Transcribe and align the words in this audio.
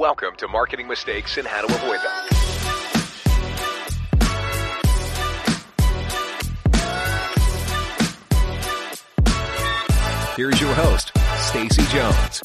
Welcome 0.00 0.34
to 0.36 0.48
Marketing 0.48 0.88
Mistakes 0.88 1.36
and 1.36 1.46
How 1.46 1.60
to 1.60 1.74
Avoid 1.74 2.00
Them. 2.00 2.10
Here's 10.36 10.58
your 10.58 10.72
host, 10.72 11.12
Stacy 11.36 11.82
Jones. 11.92 12.40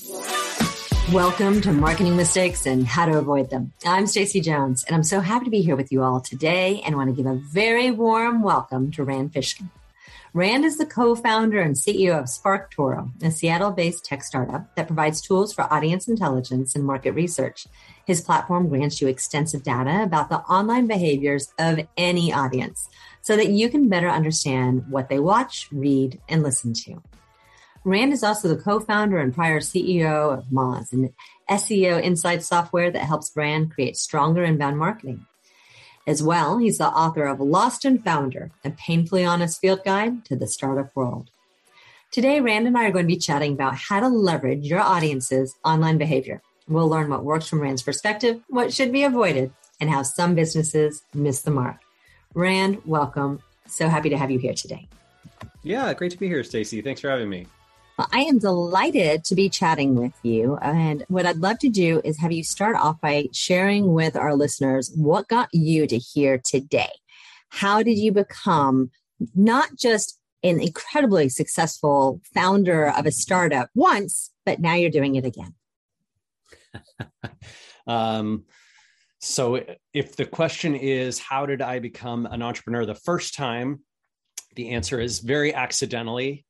Welcome 1.13 1.61
to 1.61 1.71
Marketing 1.71 2.17
Mistakes 2.17 2.65
and 2.65 2.85
How 2.85 3.05
to 3.05 3.17
Avoid 3.17 3.49
Them. 3.49 3.71
I'm 3.85 4.05
Stacy 4.05 4.41
Jones, 4.41 4.83
and 4.83 4.93
I'm 4.93 5.03
so 5.03 5.21
happy 5.21 5.45
to 5.45 5.51
be 5.51 5.61
here 5.61 5.77
with 5.77 5.93
you 5.93 6.03
all 6.03 6.19
today 6.19 6.81
and 6.85 6.97
want 6.97 7.09
to 7.09 7.15
give 7.15 7.25
a 7.25 7.35
very 7.35 7.89
warm 7.89 8.41
welcome 8.41 8.91
to 8.91 9.05
Rand 9.05 9.31
Fishkin. 9.31 9.69
Rand 10.35 10.65
is 10.65 10.77
the 10.77 10.85
co-founder 10.85 11.61
and 11.61 11.77
CEO 11.77 12.19
of 12.19 12.25
SparkToro, 12.25 13.09
a 13.23 13.31
Seattle-based 13.31 14.03
tech 14.03 14.21
startup 14.21 14.75
that 14.75 14.85
provides 14.85 15.21
tools 15.21 15.53
for 15.53 15.73
audience 15.73 16.09
intelligence 16.09 16.75
and 16.75 16.83
market 16.83 17.13
research. 17.13 17.67
His 18.05 18.19
platform 18.19 18.67
grants 18.67 18.99
you 18.99 19.07
extensive 19.07 19.63
data 19.63 20.03
about 20.03 20.27
the 20.27 20.39
online 20.39 20.87
behaviors 20.87 21.53
of 21.57 21.87
any 21.95 22.33
audience 22.33 22.89
so 23.21 23.37
that 23.37 23.47
you 23.47 23.69
can 23.69 23.87
better 23.87 24.09
understand 24.09 24.83
what 24.89 25.07
they 25.07 25.19
watch, 25.19 25.69
read, 25.71 26.19
and 26.27 26.43
listen 26.43 26.73
to. 26.83 27.01
Rand 27.85 28.11
is 28.11 28.21
also 28.21 28.49
the 28.49 28.61
co-founder 28.61 29.17
and 29.17 29.33
prior 29.33 29.61
CEO 29.61 30.37
of 30.37 30.47
Moz, 30.47 30.91
an 30.91 31.13
SEO 31.49 32.03
insight 32.03 32.43
software 32.43 32.91
that 32.91 33.05
helps 33.05 33.29
brand 33.29 33.71
create 33.71 33.95
stronger 33.95 34.43
inbound 34.43 34.77
marketing. 34.77 35.25
As 36.07 36.21
well, 36.21 36.59
he's 36.59 36.77
the 36.77 36.87
author 36.87 37.25
of 37.25 37.39
Lost 37.39 37.83
and 37.83 38.03
Founder, 38.03 38.51
a 38.63 38.69
painfully 38.69 39.25
honest 39.25 39.59
field 39.59 39.83
guide 39.83 40.23
to 40.25 40.35
the 40.35 40.45
startup 40.45 40.95
world. 40.95 41.31
Today, 42.11 42.39
Rand 42.39 42.67
and 42.67 42.77
I 42.77 42.85
are 42.85 42.91
going 42.91 43.05
to 43.05 43.13
be 43.13 43.17
chatting 43.17 43.53
about 43.53 43.75
how 43.75 43.99
to 43.99 44.07
leverage 44.07 44.67
your 44.67 44.81
audience's 44.81 45.55
online 45.65 45.97
behavior. 45.97 46.43
We'll 46.67 46.87
learn 46.87 47.09
what 47.09 47.23
works 47.23 47.47
from 47.47 47.59
Rand's 47.59 47.81
perspective, 47.81 48.39
what 48.49 48.71
should 48.71 48.91
be 48.91 49.03
avoided, 49.03 49.51
and 49.81 49.89
how 49.89 50.03
some 50.03 50.35
businesses 50.35 51.03
miss 51.15 51.41
the 51.41 51.49
mark. 51.51 51.77
Rand, 52.35 52.83
welcome. 52.85 53.41
So 53.67 53.89
happy 53.89 54.09
to 54.09 54.17
have 54.17 54.29
you 54.29 54.37
here 54.37 54.53
today. 54.53 54.87
Yeah, 55.63 55.91
great 55.95 56.11
to 56.11 56.19
be 56.19 56.27
here, 56.27 56.43
Stacy. 56.43 56.83
Thanks 56.83 57.01
for 57.01 57.09
having 57.09 57.29
me. 57.29 57.47
Well, 57.97 58.09
I 58.11 58.21
am 58.21 58.39
delighted 58.39 59.23
to 59.25 59.35
be 59.35 59.47
chatting 59.47 59.95
with 59.95 60.13
you. 60.21 60.57
And 60.57 61.05
what 61.07 61.25
I'd 61.25 61.37
love 61.37 61.59
to 61.59 61.69
do 61.69 62.01
is 62.03 62.19
have 62.19 62.33
you 62.33 62.43
start 62.43 62.75
off 62.75 62.99
by 62.99 63.27
sharing 63.31 63.93
with 63.93 64.17
our 64.17 64.35
listeners 64.35 64.91
what 64.95 65.29
got 65.29 65.47
you 65.53 65.87
to 65.87 65.97
here 65.97 66.37
today. 66.43 66.91
How 67.49 67.83
did 67.83 67.97
you 67.97 68.11
become 68.11 68.91
not 69.33 69.75
just 69.77 70.19
an 70.43 70.59
incredibly 70.59 71.29
successful 71.29 72.21
founder 72.33 72.89
of 72.89 73.05
a 73.05 73.11
startup 73.11 73.69
once, 73.73 74.31
but 74.45 74.59
now 74.59 74.73
you're 74.73 74.89
doing 74.89 75.15
it 75.15 75.25
again? 75.25 75.53
um, 77.87 78.43
so, 79.21 79.63
if 79.93 80.17
the 80.17 80.25
question 80.25 80.75
is, 80.75 81.17
how 81.17 81.45
did 81.45 81.61
I 81.61 81.79
become 81.79 82.25
an 82.25 82.41
entrepreneur 82.41 82.85
the 82.85 82.93
first 82.93 83.33
time? 83.33 83.79
The 84.55 84.71
answer 84.71 84.99
is 84.99 85.19
very 85.19 85.53
accidentally, 85.53 86.45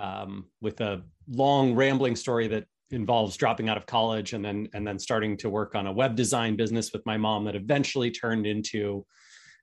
um, 0.00 0.46
with 0.60 0.80
a 0.80 1.02
long 1.28 1.74
rambling 1.74 2.16
story 2.16 2.48
that 2.48 2.64
involves 2.90 3.36
dropping 3.36 3.68
out 3.68 3.76
of 3.76 3.86
college 3.86 4.32
and 4.32 4.44
then 4.44 4.68
and 4.74 4.84
then 4.86 4.98
starting 4.98 5.36
to 5.36 5.48
work 5.48 5.74
on 5.74 5.86
a 5.86 5.92
web 5.92 6.16
design 6.16 6.56
business 6.56 6.92
with 6.92 7.04
my 7.06 7.16
mom 7.16 7.44
that 7.44 7.54
eventually 7.54 8.10
turned 8.10 8.46
into 8.46 9.06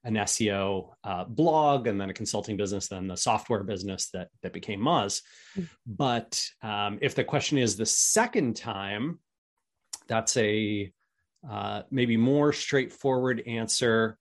an 0.03 0.13
SEO 0.13 0.91
uh, 1.03 1.25
blog 1.25 1.87
and 1.87 1.99
then 1.99 2.09
a 2.09 2.13
consulting 2.13 2.55
business, 2.55 2.87
then 2.87 3.07
the 3.07 3.17
software 3.17 3.63
business 3.63 4.09
that 4.13 4.29
that 4.41 4.53
became 4.53 4.79
Moz. 4.79 5.21
Mm-hmm. 5.57 5.63
But 5.85 6.45
um, 6.61 6.99
if 7.01 7.15
the 7.15 7.23
question 7.23 7.57
is 7.57 7.75
the 7.75 7.85
second 7.85 8.55
time, 8.55 9.19
that's 10.07 10.37
a 10.37 10.91
uh, 11.49 11.81
maybe 11.91 12.17
more 12.17 12.53
straightforward 12.53 13.43
answer 13.45 14.17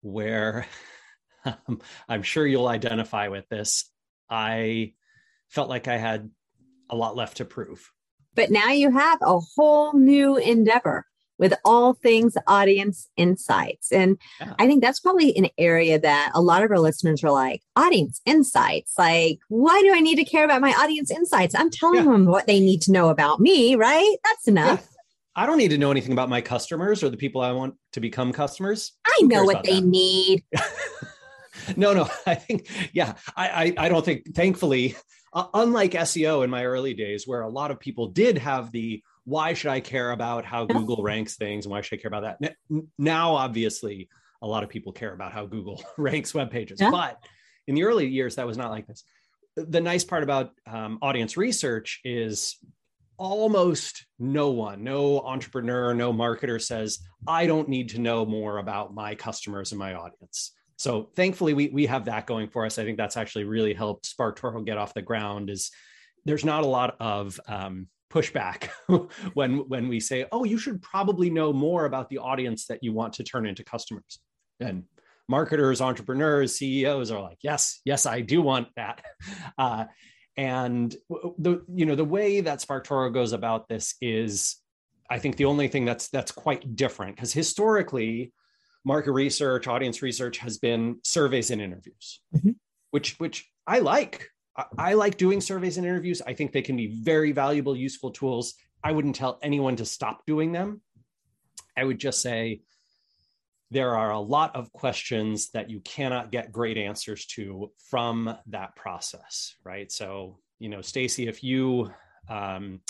where 0.00 0.66
um, 1.44 1.80
I'm 2.08 2.22
sure 2.22 2.46
you'll 2.46 2.68
identify 2.68 3.28
with 3.28 3.48
this. 3.48 3.90
I 4.28 4.94
felt 5.48 5.68
like 5.68 5.88
I 5.88 5.96
had 5.96 6.30
a 6.90 6.96
lot 6.96 7.16
left 7.16 7.38
to 7.38 7.44
prove. 7.44 7.90
But 8.34 8.50
now 8.50 8.70
you 8.70 8.90
have 8.90 9.18
a 9.22 9.38
whole 9.56 9.92
new 9.94 10.36
endeavor 10.36 11.04
with 11.38 11.54
all 11.64 11.94
things 11.94 12.36
audience 12.46 13.08
insights. 13.16 13.92
And 13.92 14.18
yeah. 14.40 14.54
I 14.58 14.66
think 14.66 14.82
that's 14.82 15.00
probably 15.00 15.36
an 15.36 15.48
area 15.56 15.98
that 15.98 16.32
a 16.34 16.40
lot 16.40 16.62
of 16.62 16.70
our 16.70 16.80
listeners 16.80 17.22
are 17.22 17.30
like, 17.30 17.62
audience 17.76 18.20
insights. 18.26 18.94
Like, 18.98 19.38
why 19.48 19.80
do 19.82 19.94
I 19.94 20.00
need 20.00 20.16
to 20.16 20.24
care 20.24 20.44
about 20.44 20.60
my 20.60 20.72
audience 20.72 21.10
insights? 21.10 21.54
I'm 21.54 21.70
telling 21.70 22.04
yeah. 22.04 22.12
them 22.12 22.26
what 22.26 22.46
they 22.46 22.60
need 22.60 22.82
to 22.82 22.92
know 22.92 23.08
about 23.08 23.40
me, 23.40 23.76
right? 23.76 24.16
That's 24.24 24.48
enough. 24.48 24.80
Yeah. 24.80 24.94
I 25.36 25.46
don't 25.46 25.58
need 25.58 25.70
to 25.70 25.78
know 25.78 25.92
anything 25.92 26.12
about 26.12 26.28
my 26.28 26.40
customers 26.40 27.04
or 27.04 27.10
the 27.10 27.16
people 27.16 27.40
I 27.40 27.52
want 27.52 27.74
to 27.92 28.00
become 28.00 28.32
customers. 28.32 28.92
I 29.06 29.22
know 29.22 29.44
what 29.44 29.62
they 29.62 29.80
that? 29.80 29.86
need. 29.86 30.42
no, 31.76 31.92
no. 31.92 32.08
I 32.26 32.34
think, 32.34 32.68
yeah, 32.92 33.14
I, 33.36 33.48
I, 33.48 33.86
I 33.86 33.88
don't 33.88 34.04
think, 34.04 34.34
thankfully, 34.34 34.96
uh, 35.32 35.46
unlike 35.54 35.92
SEO 35.92 36.44
in 36.44 36.50
my 36.50 36.64
early 36.64 36.94
days, 36.94 37.26
where 37.26 37.42
a 37.42 37.48
lot 37.48 37.70
of 37.70 37.80
people 37.80 38.08
did 38.08 38.38
have 38.38 38.72
the 38.72 39.02
why 39.24 39.52
should 39.52 39.70
I 39.70 39.80
care 39.80 40.10
about 40.10 40.44
how 40.44 40.64
Google 40.64 41.02
ranks 41.02 41.36
things 41.36 41.66
and 41.66 41.72
why 41.72 41.82
should 41.82 41.98
I 41.98 42.02
care 42.02 42.08
about 42.08 42.38
that? 42.40 42.56
Now, 42.96 43.34
obviously, 43.34 44.08
a 44.40 44.46
lot 44.46 44.62
of 44.62 44.70
people 44.70 44.92
care 44.92 45.12
about 45.12 45.32
how 45.32 45.46
Google 45.46 45.82
ranks 45.98 46.32
web 46.32 46.50
pages, 46.50 46.80
yeah. 46.80 46.90
but 46.90 47.18
in 47.66 47.74
the 47.74 47.84
early 47.84 48.06
years, 48.06 48.36
that 48.36 48.46
was 48.46 48.56
not 48.56 48.70
like 48.70 48.86
this. 48.86 49.04
The 49.56 49.80
nice 49.80 50.04
part 50.04 50.22
about 50.22 50.52
um, 50.66 50.98
audience 51.02 51.36
research 51.36 52.00
is 52.04 52.56
almost 53.18 54.06
no 54.18 54.50
one, 54.50 54.84
no 54.84 55.20
entrepreneur, 55.20 55.92
no 55.92 56.12
marketer 56.12 56.62
says, 56.62 57.00
I 57.26 57.46
don't 57.46 57.68
need 57.68 57.90
to 57.90 58.00
know 58.00 58.24
more 58.24 58.58
about 58.58 58.94
my 58.94 59.14
customers 59.14 59.72
and 59.72 59.78
my 59.78 59.94
audience. 59.94 60.52
So 60.78 61.10
thankfully 61.16 61.54
we 61.54 61.68
we 61.68 61.86
have 61.86 62.06
that 62.06 62.26
going 62.26 62.48
for 62.48 62.64
us. 62.64 62.78
I 62.78 62.84
think 62.84 62.96
that's 62.96 63.16
actually 63.16 63.44
really 63.44 63.74
helped 63.74 64.16
SparkToro 64.16 64.64
get 64.64 64.78
off 64.78 64.94
the 64.94 65.02
ground 65.02 65.50
is 65.50 65.70
there's 66.24 66.44
not 66.44 66.64
a 66.64 66.68
lot 66.68 66.96
of 67.00 67.38
um, 67.48 67.88
pushback 68.10 68.68
when 69.34 69.58
when 69.68 69.88
we 69.88 70.00
say, 70.00 70.26
oh, 70.30 70.44
you 70.44 70.56
should 70.56 70.80
probably 70.80 71.30
know 71.30 71.52
more 71.52 71.84
about 71.84 72.08
the 72.08 72.18
audience 72.18 72.66
that 72.66 72.82
you 72.82 72.92
want 72.92 73.14
to 73.14 73.24
turn 73.24 73.44
into 73.44 73.64
customers. 73.64 74.20
And 74.60 74.84
marketers, 75.28 75.80
entrepreneurs, 75.80 76.56
CEOs 76.56 77.10
are 77.10 77.20
like, 77.20 77.38
yes, 77.42 77.80
yes, 77.84 78.06
I 78.06 78.20
do 78.22 78.40
want 78.40 78.68
that. 78.76 79.04
Uh, 79.58 79.86
and 80.36 80.94
the 81.38 81.64
you 81.74 81.84
know 81.84 81.96
the 81.96 82.04
way 82.04 82.40
that 82.40 82.60
SparkToro 82.60 83.12
goes 83.12 83.32
about 83.32 83.68
this 83.68 83.96
is, 84.00 84.56
I 85.10 85.18
think 85.18 85.36
the 85.36 85.46
only 85.46 85.66
thing 85.66 85.84
that's 85.84 86.08
that's 86.10 86.30
quite 86.30 86.76
different 86.76 87.16
because 87.16 87.32
historically 87.32 88.32
market 88.84 89.12
research, 89.12 89.66
audience 89.66 90.02
research 90.02 90.38
has 90.38 90.58
been 90.58 90.98
surveys 91.02 91.50
and 91.50 91.60
interviews, 91.60 92.20
mm-hmm. 92.34 92.50
which 92.90 93.18
which 93.18 93.50
I 93.66 93.80
like. 93.80 94.28
I, 94.56 94.64
I 94.78 94.92
like 94.94 95.16
doing 95.16 95.40
surveys 95.40 95.76
and 95.76 95.86
interviews. 95.86 96.22
I 96.26 96.34
think 96.34 96.52
they 96.52 96.62
can 96.62 96.76
be 96.76 97.00
very 97.02 97.32
valuable, 97.32 97.76
useful 97.76 98.10
tools. 98.10 98.54
I 98.82 98.92
wouldn't 98.92 99.16
tell 99.16 99.38
anyone 99.42 99.76
to 99.76 99.84
stop 99.84 100.24
doing 100.26 100.52
them. 100.52 100.80
I 101.76 101.84
would 101.84 101.98
just 101.98 102.20
say 102.20 102.62
there 103.70 103.94
are 103.96 104.12
a 104.12 104.20
lot 104.20 104.56
of 104.56 104.72
questions 104.72 105.50
that 105.50 105.68
you 105.68 105.80
cannot 105.80 106.32
get 106.32 106.52
great 106.52 106.78
answers 106.78 107.26
to 107.26 107.70
from 107.90 108.34
that 108.46 108.74
process, 108.76 109.54
right? 109.62 109.92
So, 109.92 110.38
you 110.58 110.68
know, 110.68 110.80
Stacy, 110.80 111.28
if 111.28 111.44
you 111.44 111.92
um, 112.28 112.80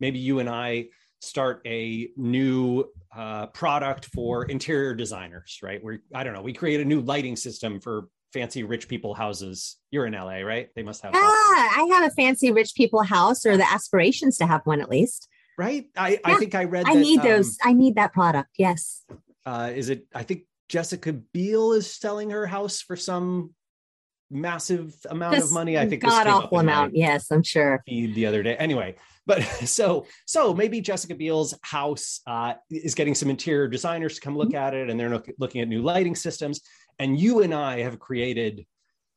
maybe 0.00 0.18
you 0.18 0.38
and 0.38 0.48
I 0.48 0.88
start 1.20 1.60
a 1.66 2.10
new 2.16 2.84
uh, 3.14 3.46
product 3.46 4.06
for 4.06 4.44
interior 4.44 4.94
designers, 4.94 5.58
right? 5.62 5.82
Where 5.82 6.00
I 6.14 6.24
don't 6.24 6.34
know, 6.34 6.42
we 6.42 6.52
create 6.52 6.80
a 6.80 6.84
new 6.84 7.00
lighting 7.00 7.36
system 7.36 7.80
for 7.80 8.08
fancy 8.32 8.62
rich 8.62 8.88
people 8.88 9.14
houses. 9.14 9.76
You're 9.90 10.06
in 10.06 10.12
LA, 10.12 10.38
right? 10.38 10.68
They 10.74 10.82
must 10.82 11.02
have. 11.02 11.14
Yeah, 11.14 11.20
I 11.20 11.88
have 11.92 12.10
a 12.10 12.14
fancy 12.14 12.52
rich 12.52 12.74
people 12.74 13.02
house, 13.02 13.46
or 13.46 13.56
the 13.56 13.70
aspirations 13.70 14.38
to 14.38 14.46
have 14.46 14.62
one 14.64 14.80
at 14.80 14.90
least. 14.90 15.28
Right. 15.56 15.86
I, 15.96 16.10
yeah. 16.10 16.18
I 16.24 16.34
think 16.36 16.54
I 16.54 16.64
read. 16.64 16.86
I 16.86 16.94
that, 16.94 17.00
need 17.00 17.22
those. 17.22 17.58
Um, 17.64 17.70
I 17.70 17.72
need 17.72 17.96
that 17.96 18.12
product. 18.12 18.50
Yes. 18.58 19.04
Uh, 19.44 19.70
is 19.74 19.88
it? 19.88 20.06
I 20.14 20.22
think 20.22 20.42
Jessica 20.68 21.12
Biel 21.12 21.72
is 21.72 21.92
selling 21.92 22.30
her 22.30 22.46
house 22.46 22.80
for 22.80 22.96
some 22.96 23.54
massive 24.30 24.94
amount 25.10 25.36
Just 25.36 25.46
of 25.46 25.52
money. 25.52 25.78
I 25.78 25.88
think 25.88 26.02
god 26.02 26.26
awful 26.26 26.58
amount. 26.58 26.94
Yes, 26.94 27.30
I'm 27.30 27.42
sure. 27.42 27.82
Feed 27.86 28.14
the 28.14 28.26
other 28.26 28.42
day. 28.42 28.56
Anyway, 28.56 28.96
but 29.26 29.42
so 29.64 30.06
so 30.26 30.54
maybe 30.54 30.80
Jessica 30.80 31.14
Biel's 31.14 31.54
house 31.62 32.20
uh, 32.26 32.54
is 32.70 32.94
getting 32.94 33.14
some 33.14 33.30
interior 33.30 33.68
designers 33.68 34.16
to 34.16 34.20
come 34.20 34.36
look 34.36 34.48
mm-hmm. 34.48 34.56
at 34.56 34.74
it, 34.74 34.90
and 34.90 34.98
they're 34.98 35.10
look, 35.10 35.28
looking 35.38 35.60
at 35.60 35.68
new 35.68 35.82
lighting 35.82 36.14
systems. 36.14 36.60
And 36.98 37.18
you 37.18 37.42
and 37.42 37.54
I 37.54 37.80
have 37.80 37.98
created 37.98 38.66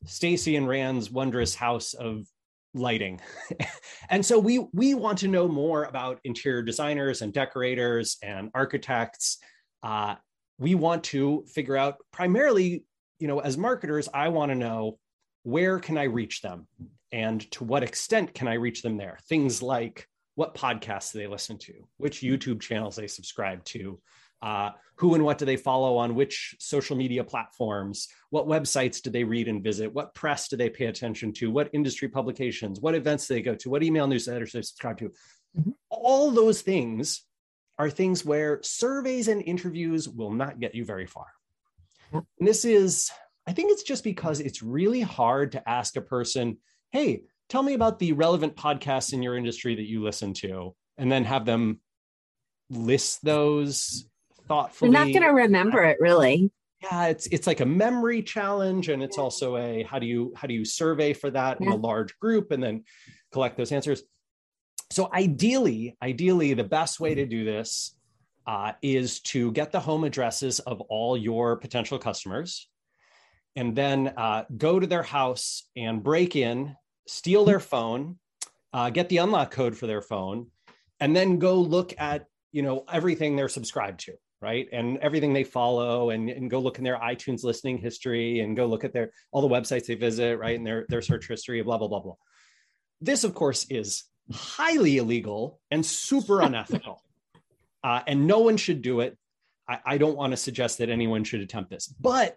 Stacy 0.04 0.56
and 0.56 0.68
Rand's 0.68 1.10
wondrous 1.10 1.54
house 1.54 1.94
of 1.94 2.26
lighting, 2.74 3.20
and 4.10 4.24
so 4.24 4.38
we 4.38 4.66
we 4.72 4.94
want 4.94 5.18
to 5.18 5.28
know 5.28 5.48
more 5.48 5.84
about 5.84 6.20
interior 6.24 6.62
designers 6.62 7.22
and 7.22 7.32
decorators 7.32 8.18
and 8.22 8.50
architects. 8.54 9.38
Uh, 9.82 10.14
we 10.58 10.76
want 10.76 11.02
to 11.02 11.44
figure 11.52 11.76
out 11.76 11.96
primarily, 12.12 12.84
you 13.22 13.28
know, 13.28 13.38
as 13.38 13.56
marketers, 13.56 14.08
I 14.12 14.30
want 14.30 14.50
to 14.50 14.56
know 14.56 14.98
where 15.44 15.78
can 15.78 15.96
I 15.96 16.04
reach 16.04 16.42
them 16.42 16.66
and 17.12 17.40
to 17.52 17.62
what 17.62 17.84
extent 17.84 18.34
can 18.34 18.48
I 18.48 18.54
reach 18.54 18.82
them 18.82 18.96
there? 18.96 19.16
Things 19.28 19.62
like 19.62 20.08
what 20.34 20.56
podcasts 20.56 21.12
do 21.12 21.20
they 21.20 21.28
listen 21.28 21.56
to, 21.58 21.72
which 21.98 22.20
YouTube 22.20 22.60
channels 22.60 22.96
they 22.96 23.06
subscribe 23.06 23.64
to, 23.66 24.00
uh, 24.42 24.70
who 24.96 25.14
and 25.14 25.22
what 25.22 25.38
do 25.38 25.44
they 25.44 25.56
follow 25.56 25.98
on 25.98 26.16
which 26.16 26.56
social 26.58 26.96
media 26.96 27.22
platforms, 27.22 28.08
what 28.30 28.48
websites 28.48 29.00
do 29.00 29.08
they 29.08 29.22
read 29.22 29.46
and 29.46 29.62
visit, 29.62 29.94
what 29.94 30.16
press 30.16 30.48
do 30.48 30.56
they 30.56 30.68
pay 30.68 30.86
attention 30.86 31.32
to, 31.34 31.48
what 31.48 31.70
industry 31.72 32.08
publications, 32.08 32.80
what 32.80 32.96
events 32.96 33.28
they 33.28 33.40
go 33.40 33.54
to, 33.54 33.70
what 33.70 33.84
email 33.84 34.08
newsletters 34.08 34.50
they 34.50 34.62
subscribe 34.62 34.98
to. 34.98 35.12
Mm-hmm. 35.56 35.70
All 35.90 36.32
those 36.32 36.60
things 36.60 37.22
are 37.78 37.88
things 37.88 38.24
where 38.24 38.58
surveys 38.64 39.28
and 39.28 39.42
interviews 39.42 40.08
will 40.08 40.32
not 40.32 40.58
get 40.58 40.74
you 40.74 40.84
very 40.84 41.06
far. 41.06 41.26
And 42.12 42.48
this 42.48 42.64
is, 42.64 43.10
I 43.46 43.52
think 43.52 43.72
it's 43.72 43.82
just 43.82 44.04
because 44.04 44.40
it's 44.40 44.62
really 44.62 45.00
hard 45.00 45.52
to 45.52 45.68
ask 45.68 45.96
a 45.96 46.02
person, 46.02 46.58
hey, 46.90 47.22
tell 47.48 47.62
me 47.62 47.74
about 47.74 47.98
the 47.98 48.12
relevant 48.12 48.56
podcasts 48.56 49.12
in 49.12 49.22
your 49.22 49.36
industry 49.36 49.74
that 49.74 49.88
you 49.88 50.02
listen 50.02 50.34
to, 50.34 50.74
and 50.98 51.10
then 51.10 51.24
have 51.24 51.44
them 51.44 51.80
list 52.70 53.24
those 53.24 54.06
thoughtfully. 54.48 54.90
You're 54.90 54.98
not 54.98 55.12
going 55.12 55.22
to 55.22 55.34
remember 55.42 55.82
it 55.84 55.98
really. 56.00 56.50
Yeah, 56.82 57.06
it's 57.06 57.26
it's 57.28 57.46
like 57.46 57.60
a 57.60 57.66
memory 57.66 58.22
challenge, 58.22 58.88
and 58.88 59.02
it's 59.02 59.16
also 59.16 59.56
a 59.56 59.84
how 59.84 60.00
do 60.00 60.06
you 60.06 60.32
how 60.34 60.48
do 60.48 60.54
you 60.54 60.64
survey 60.64 61.12
for 61.12 61.30
that 61.30 61.58
yeah. 61.60 61.68
in 61.68 61.72
a 61.72 61.76
large 61.76 62.18
group, 62.18 62.50
and 62.50 62.62
then 62.62 62.84
collect 63.30 63.56
those 63.56 63.70
answers. 63.70 64.02
So 64.90 65.08
ideally, 65.12 65.96
ideally, 66.02 66.54
the 66.54 66.64
best 66.64 67.00
way 67.00 67.14
to 67.14 67.22
mm-hmm. 67.22 67.30
do 67.30 67.44
this 67.44 67.94
uh, 68.46 68.72
is 68.82 69.20
to 69.20 69.52
get 69.52 69.72
the 69.72 69.80
home 69.80 70.04
addresses 70.04 70.60
of 70.60 70.80
all 70.82 71.16
your 71.16 71.56
potential 71.56 71.98
customers, 71.98 72.68
and 73.56 73.76
then 73.76 74.12
uh, 74.16 74.44
go 74.56 74.80
to 74.80 74.86
their 74.86 75.02
house 75.02 75.64
and 75.76 76.02
break 76.02 76.36
in, 76.36 76.76
steal 77.06 77.44
their 77.44 77.60
phone, 77.60 78.18
uh, 78.72 78.90
get 78.90 79.08
the 79.08 79.18
unlock 79.18 79.50
code 79.50 79.76
for 79.76 79.86
their 79.86 80.02
phone, 80.02 80.48
and 81.00 81.14
then 81.14 81.38
go 81.38 81.60
look 81.60 81.94
at 81.98 82.26
you 82.52 82.62
know 82.62 82.84
everything 82.90 83.36
they're 83.36 83.48
subscribed 83.48 84.00
to 84.00 84.14
right? 84.42 84.68
And 84.72 84.98
everything 84.98 85.32
they 85.32 85.44
follow 85.44 86.10
and, 86.10 86.28
and 86.28 86.50
go 86.50 86.58
look 86.58 86.78
in 86.78 86.84
their 86.84 86.98
itunes 86.98 87.44
listening 87.44 87.78
history 87.78 88.40
and 88.40 88.56
go 88.56 88.66
look 88.66 88.82
at 88.82 88.92
their 88.92 89.12
all 89.30 89.40
the 89.40 89.48
websites 89.48 89.86
they 89.86 89.94
visit 89.94 90.36
right? 90.36 90.58
And 90.58 90.66
their, 90.66 90.84
their 90.88 91.00
search 91.00 91.28
history 91.28 91.62
blah 91.62 91.78
blah 91.78 91.88
blah 91.88 92.00
blah. 92.00 92.16
This 93.00 93.24
of 93.24 93.34
course 93.34 93.66
is 93.70 94.04
highly 94.32 94.98
illegal 94.98 95.60
and 95.70 95.86
super 95.86 96.42
unethical 96.42 97.02
uh, 97.84 98.00
and 98.06 98.26
no 98.26 98.38
one 98.40 98.56
should 98.56 98.82
do 98.82 99.00
it 99.00 99.16
I, 99.68 99.78
I 99.84 99.98
don't 99.98 100.16
want 100.16 100.32
to 100.32 100.36
suggest 100.36 100.78
that 100.78 100.90
anyone 100.90 101.24
should 101.24 101.40
attempt 101.40 101.70
this 101.70 101.86
but 101.86 102.36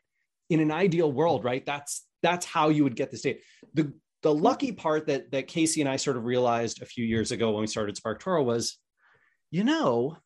in 0.49 0.59
an 0.59 0.71
ideal 0.71 1.11
world 1.11 1.43
right 1.43 1.65
that's 1.65 2.05
that's 2.21 2.45
how 2.45 2.69
you 2.69 2.83
would 2.83 2.95
get 2.95 3.11
this 3.11 3.21
data 3.21 3.39
the 3.73 3.93
the 4.21 4.33
lucky 4.33 4.71
part 4.71 5.07
that 5.07 5.31
that 5.31 5.47
casey 5.47 5.81
and 5.81 5.89
i 5.89 5.95
sort 5.95 6.17
of 6.17 6.25
realized 6.25 6.81
a 6.81 6.85
few 6.85 7.05
years 7.05 7.31
ago 7.31 7.51
when 7.51 7.61
we 7.61 7.67
started 7.67 7.95
sparktoro 7.95 8.43
was 8.43 8.77
you 9.51 9.63
know 9.63 10.17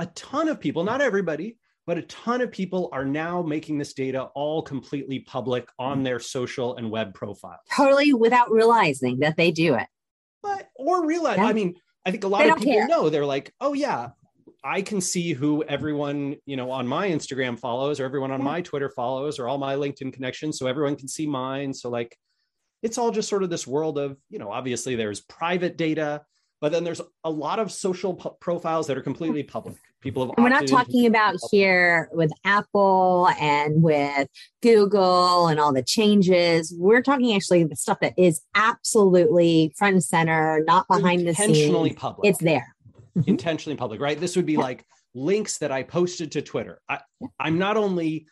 a 0.00 0.06
ton 0.06 0.48
of 0.48 0.58
people, 0.58 0.82
not 0.82 1.02
everybody, 1.02 1.58
but 1.86 1.98
a 1.98 2.02
ton 2.02 2.40
of 2.40 2.50
people 2.50 2.88
are 2.92 3.04
now 3.04 3.42
making 3.42 3.76
this 3.76 3.92
data 3.92 4.24
all 4.34 4.62
completely 4.62 5.20
public 5.20 5.68
on 5.78 6.02
their 6.02 6.18
social 6.18 6.76
and 6.76 6.90
web 6.90 7.12
profiles. 7.12 7.60
Totally 7.76 8.14
without 8.14 8.50
realizing 8.50 9.20
that 9.20 9.36
they 9.36 9.50
do 9.50 9.74
it. 9.74 9.86
But 10.42 10.70
or 10.74 11.06
realize, 11.06 11.36
yeah. 11.36 11.44
I 11.44 11.52
mean, 11.52 11.74
I 12.06 12.10
think 12.10 12.24
a 12.24 12.28
lot 12.28 12.48
of 12.48 12.56
people 12.56 12.72
care. 12.72 12.88
know 12.88 13.10
they're 13.10 13.26
like, 13.26 13.52
oh 13.60 13.74
yeah, 13.74 14.10
I 14.62 14.82
can 14.82 15.00
see 15.00 15.32
who 15.32 15.64
everyone, 15.64 16.36
you 16.44 16.56
know, 16.56 16.70
on 16.70 16.86
my 16.86 17.08
Instagram 17.08 17.58
follows 17.58 17.98
or 17.98 18.04
everyone 18.04 18.30
on 18.30 18.42
my 18.42 18.60
Twitter 18.60 18.90
follows 18.90 19.38
or 19.38 19.48
all 19.48 19.58
my 19.58 19.74
LinkedIn 19.74 20.12
connections. 20.12 20.58
So 20.58 20.66
everyone 20.66 20.96
can 20.96 21.08
see 21.08 21.26
mine. 21.26 21.72
So 21.72 21.88
like 21.88 22.16
it's 22.82 22.98
all 22.98 23.10
just 23.10 23.28
sort 23.28 23.42
of 23.42 23.50
this 23.50 23.66
world 23.66 23.98
of, 23.98 24.18
you 24.28 24.38
know, 24.38 24.50
obviously 24.50 24.96
there's 24.96 25.20
private 25.22 25.76
data, 25.76 26.22
but 26.60 26.72
then 26.72 26.84
there's 26.84 27.00
a 27.24 27.30
lot 27.30 27.58
of 27.58 27.72
social 27.72 28.14
profiles 28.14 28.86
that 28.86 28.98
are 28.98 29.02
completely 29.02 29.42
public. 29.42 29.76
People 30.02 30.26
have 30.26 30.34
we're 30.38 30.48
not 30.48 30.66
talking 30.66 31.04
about 31.04 31.36
here 31.50 32.08
with 32.12 32.32
apple 32.44 33.28
and 33.38 33.82
with 33.82 34.28
google 34.62 35.48
and 35.48 35.60
all 35.60 35.74
the 35.74 35.82
changes. 35.82 36.74
We're 36.78 37.02
talking 37.02 37.34
actually 37.34 37.64
the 37.64 37.76
stuff 37.76 38.00
that 38.00 38.14
is 38.16 38.40
absolutely 38.54 39.74
front 39.76 39.94
and 39.94 40.04
center 40.04 40.62
not 40.66 40.88
behind 40.88 41.26
the 41.26 41.34
scenes. 41.34 41.50
Intentionally 41.50 41.92
public. 41.92 42.30
It's 42.30 42.38
there 42.38 42.74
mm-hmm. 43.16 43.28
intentionally 43.28 43.76
public 43.76 44.00
right 44.00 44.20
this 44.20 44.36
would 44.36 44.46
be 44.46 44.54
yeah. 44.54 44.60
like 44.60 44.84
links 45.14 45.58
that 45.58 45.72
i 45.72 45.82
posted 45.82 46.32
to 46.32 46.42
twitter 46.42 46.80
I, 46.88 47.00
i'm 47.38 47.58
not 47.58 47.76
only 47.76 48.26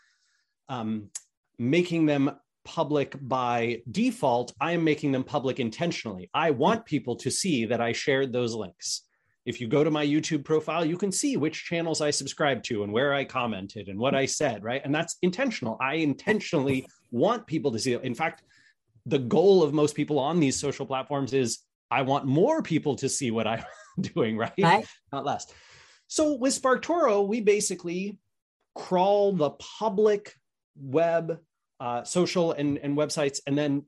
um, 0.69 1.10
making 1.58 2.06
them 2.06 2.30
public 2.69 3.16
by 3.22 3.80
default, 3.90 4.52
I 4.60 4.72
am 4.72 4.84
making 4.84 5.10
them 5.10 5.25
public 5.25 5.58
intentionally. 5.58 6.28
I 6.34 6.50
want 6.50 6.84
people 6.84 7.16
to 7.16 7.30
see 7.30 7.64
that 7.64 7.80
I 7.80 7.92
shared 7.92 8.30
those 8.30 8.54
links. 8.54 9.04
If 9.46 9.58
you 9.58 9.69
go 9.69 9.82
to 9.82 9.90
my 9.90 10.04
YouTube 10.04 10.44
profile, 10.44 10.84
you 10.84 10.98
can 10.98 11.10
see 11.10 11.38
which 11.38 11.64
channels 11.64 12.02
I 12.02 12.10
subscribe 12.10 12.62
to 12.64 12.82
and 12.82 12.92
where 12.92 13.14
I 13.14 13.24
commented 13.24 13.88
and 13.88 13.98
what 13.98 14.14
I 14.14 14.26
said, 14.26 14.62
right? 14.62 14.82
And 14.84 14.94
that's 14.94 15.16
intentional. 15.22 15.78
I 15.81 15.94
intentionally 15.94 16.86
want 17.10 17.46
people 17.46 17.72
to 17.72 17.78
see 17.78 17.94
it. 17.94 18.04
In 18.04 18.14
fact, 18.14 18.42
the 19.06 19.19
goal 19.19 19.62
of 19.62 19.72
most 19.72 19.94
people 19.94 20.19
on 20.19 20.38
these 20.38 20.60
social 20.60 20.84
platforms 20.84 21.32
is 21.32 21.60
I 21.90 22.02
want 22.02 22.26
more 22.26 22.62
people 22.62 22.96
to 22.96 23.08
see 23.08 23.31
what 23.31 23.46
I'm 23.46 23.64
doing, 24.00 24.37
right? 24.37 24.52
right? 24.61 24.87
Not 25.12 25.25
less. 25.25 25.46
So 26.06 26.35
with 26.35 26.61
SparkToro, 26.61 27.26
we 27.26 27.40
basically 27.40 28.19
crawl 28.75 29.32
the 29.32 29.50
public 29.50 30.35
web 30.76 31.38
uh, 31.81 32.02
social 32.05 32.52
and, 32.52 32.79
and 32.79 32.96
websites 32.96 33.40
and 33.46 33.56
then 33.56 33.85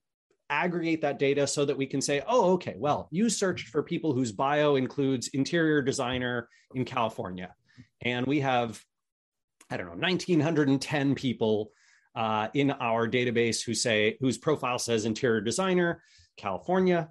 aggregate 0.51 1.01
that 1.03 1.19
data 1.19 1.47
so 1.47 1.65
that 1.65 1.77
we 1.77 1.87
can 1.87 2.01
say, 2.01 2.23
oh, 2.27 2.53
okay, 2.53 2.75
well, 2.77 3.09
you 3.11 3.31
searched 3.31 3.69
for 3.69 3.83
people 3.83 4.13
whose 4.13 4.33
bio 4.33 4.77
includes 4.77 5.29
interior 5.29 5.81
designer 5.81 6.49
in 6.75 6.85
California. 6.85 7.55
And 8.03 8.27
we 8.27 8.41
have, 8.41 8.83
I 9.71 9.77
don't 9.77 9.87
know, 9.87 9.93
1,910 9.93 11.15
people 11.15 11.71
uh, 12.17 12.49
in 12.55 12.73
our 12.73 13.09
database 13.09 13.65
who 13.65 13.75
say, 13.75 14.17
whose 14.21 14.39
profile 14.39 14.79
says 14.79 15.05
interior 15.05 15.41
designer, 15.41 16.03
California. 16.37 17.09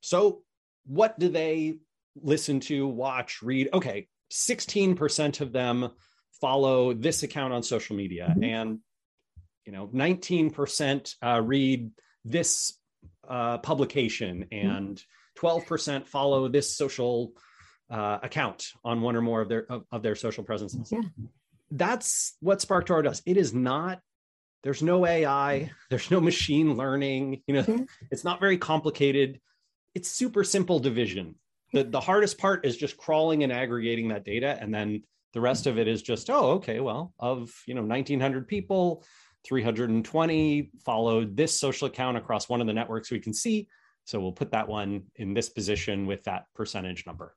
So 0.00 0.42
what 0.86 1.18
do 1.18 1.28
they 1.28 1.78
listen 2.16 2.60
to, 2.60 2.86
watch, 2.86 3.42
read? 3.42 3.68
Okay, 3.72 4.08
16% 4.32 5.40
of 5.40 5.52
them 5.52 5.90
follow 6.40 6.94
this 6.94 7.22
account 7.22 7.52
on 7.52 7.62
social 7.62 7.96
media. 7.96 8.28
Mm-hmm. 8.30 8.44
And 8.44 8.78
you 9.70 9.72
know 9.72 9.86
19% 9.88 11.14
uh, 11.22 11.40
read 11.40 11.90
this 12.24 12.76
uh, 13.28 13.58
publication 13.58 14.46
and 14.50 15.02
12% 15.38 16.06
follow 16.06 16.48
this 16.48 16.76
social 16.76 17.32
uh, 17.90 18.18
account 18.22 18.66
on 18.84 19.00
one 19.00 19.16
or 19.16 19.22
more 19.22 19.40
of 19.40 19.48
their 19.48 19.70
of, 19.70 19.84
of 19.92 20.02
their 20.02 20.14
social 20.14 20.44
presences 20.44 20.92
yeah. 20.92 21.00
that's 21.72 22.36
what 22.40 22.60
sparktoro 22.60 23.02
does 23.02 23.20
it 23.26 23.36
is 23.36 23.52
not 23.52 24.00
there's 24.62 24.80
no 24.80 25.04
ai 25.04 25.70
there's 25.90 26.08
no 26.08 26.20
machine 26.20 26.76
learning 26.76 27.42
you 27.48 27.54
know 27.54 27.64
yeah. 27.66 27.78
it's 28.12 28.22
not 28.22 28.38
very 28.38 28.58
complicated 28.58 29.40
it's 29.94 30.10
super 30.10 30.44
simple 30.44 30.78
division 30.78 31.34
the, 31.72 31.84
the 31.84 32.00
hardest 32.00 32.38
part 32.38 32.66
is 32.66 32.76
just 32.76 32.96
crawling 32.96 33.44
and 33.44 33.52
aggregating 33.52 34.08
that 34.08 34.24
data 34.24 34.58
and 34.60 34.74
then 34.74 35.02
the 35.32 35.40
rest 35.40 35.66
of 35.66 35.78
it 35.78 35.86
is 35.86 36.02
just 36.02 36.30
oh 36.30 36.52
okay 36.52 36.80
well 36.80 37.14
of 37.18 37.52
you 37.66 37.74
know 37.74 37.82
1900 37.82 38.48
people 38.48 39.04
320 39.46 40.70
followed 40.84 41.36
this 41.36 41.58
social 41.58 41.88
account 41.88 42.16
across 42.16 42.48
one 42.48 42.60
of 42.60 42.66
the 42.66 42.72
networks 42.72 43.10
we 43.10 43.20
can 43.20 43.32
see. 43.32 43.68
So 44.04 44.20
we'll 44.20 44.32
put 44.32 44.52
that 44.52 44.68
one 44.68 45.04
in 45.16 45.34
this 45.34 45.48
position 45.48 46.06
with 46.06 46.24
that 46.24 46.44
percentage 46.54 47.06
number. 47.06 47.34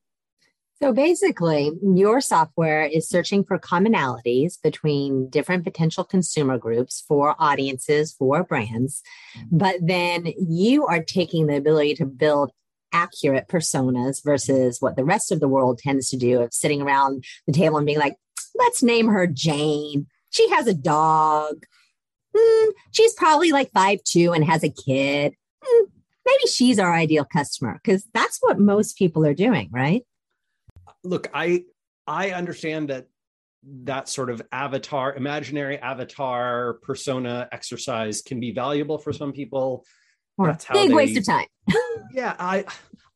So 0.82 0.92
basically, 0.92 1.72
your 1.82 2.20
software 2.20 2.84
is 2.84 3.08
searching 3.08 3.44
for 3.44 3.58
commonalities 3.58 4.62
between 4.62 5.30
different 5.30 5.64
potential 5.64 6.04
consumer 6.04 6.58
groups 6.58 7.04
for 7.08 7.36
audiences, 7.40 8.14
for 8.14 8.44
brands. 8.44 9.02
But 9.52 9.76
then 9.82 10.34
you 10.38 10.86
are 10.86 11.02
taking 11.02 11.48
the 11.48 11.56
ability 11.56 11.96
to 11.96 12.06
build 12.06 12.52
accurate 12.92 13.48
personas 13.48 14.24
versus 14.24 14.78
what 14.82 14.96
the 14.96 15.06
rest 15.06 15.32
of 15.32 15.40
the 15.40 15.48
world 15.48 15.80
tends 15.80 16.10
to 16.10 16.18
do 16.18 16.42
of 16.42 16.54
sitting 16.54 16.82
around 16.82 17.24
the 17.48 17.54
table 17.54 17.78
and 17.78 17.86
being 17.86 18.00
like, 18.00 18.16
let's 18.56 18.84
name 18.84 19.08
her 19.08 19.26
Jane. 19.26 20.08
She 20.32 20.50
has 20.50 20.68
a 20.68 20.74
dog 20.74 21.64
mm, 22.36 22.72
she's 22.92 23.14
probably 23.14 23.52
like 23.52 23.72
five 23.72 24.00
two 24.04 24.34
and 24.34 24.44
has 24.44 24.64
a 24.64 24.70
kid. 24.70 25.34
Mm, 25.64 25.86
maybe 26.26 26.48
she's 26.52 26.80
our 26.80 26.94
ideal 26.94 27.26
customer 27.26 27.80
because 27.84 28.08
that's 28.14 28.40
what 28.42 28.60
most 28.60 28.98
people 28.98 29.26
are 29.26 29.34
doing, 29.34 29.70
right? 29.72 30.04
Look, 31.04 31.30
I 31.34 31.66
I 32.08 32.32
understand 32.32 32.90
that 32.90 33.08
that 33.84 34.10
sort 34.10 34.30
of 34.30 34.42
avatar, 34.52 35.16
imaginary 35.16 35.78
avatar 35.78 36.74
persona 36.82 37.48
exercise 37.52 38.22
can 38.22 38.40
be 38.40 38.52
valuable 38.52 38.98
for 38.98 39.14
some 39.14 39.32
people. 39.32 39.86
Or 40.38 40.48
that's 40.48 40.66
big 40.66 40.90
they, 40.90 40.94
waste 40.94 41.18
of 41.18 41.26
time. 41.26 41.46
yeah, 42.14 42.36
I 42.40 42.66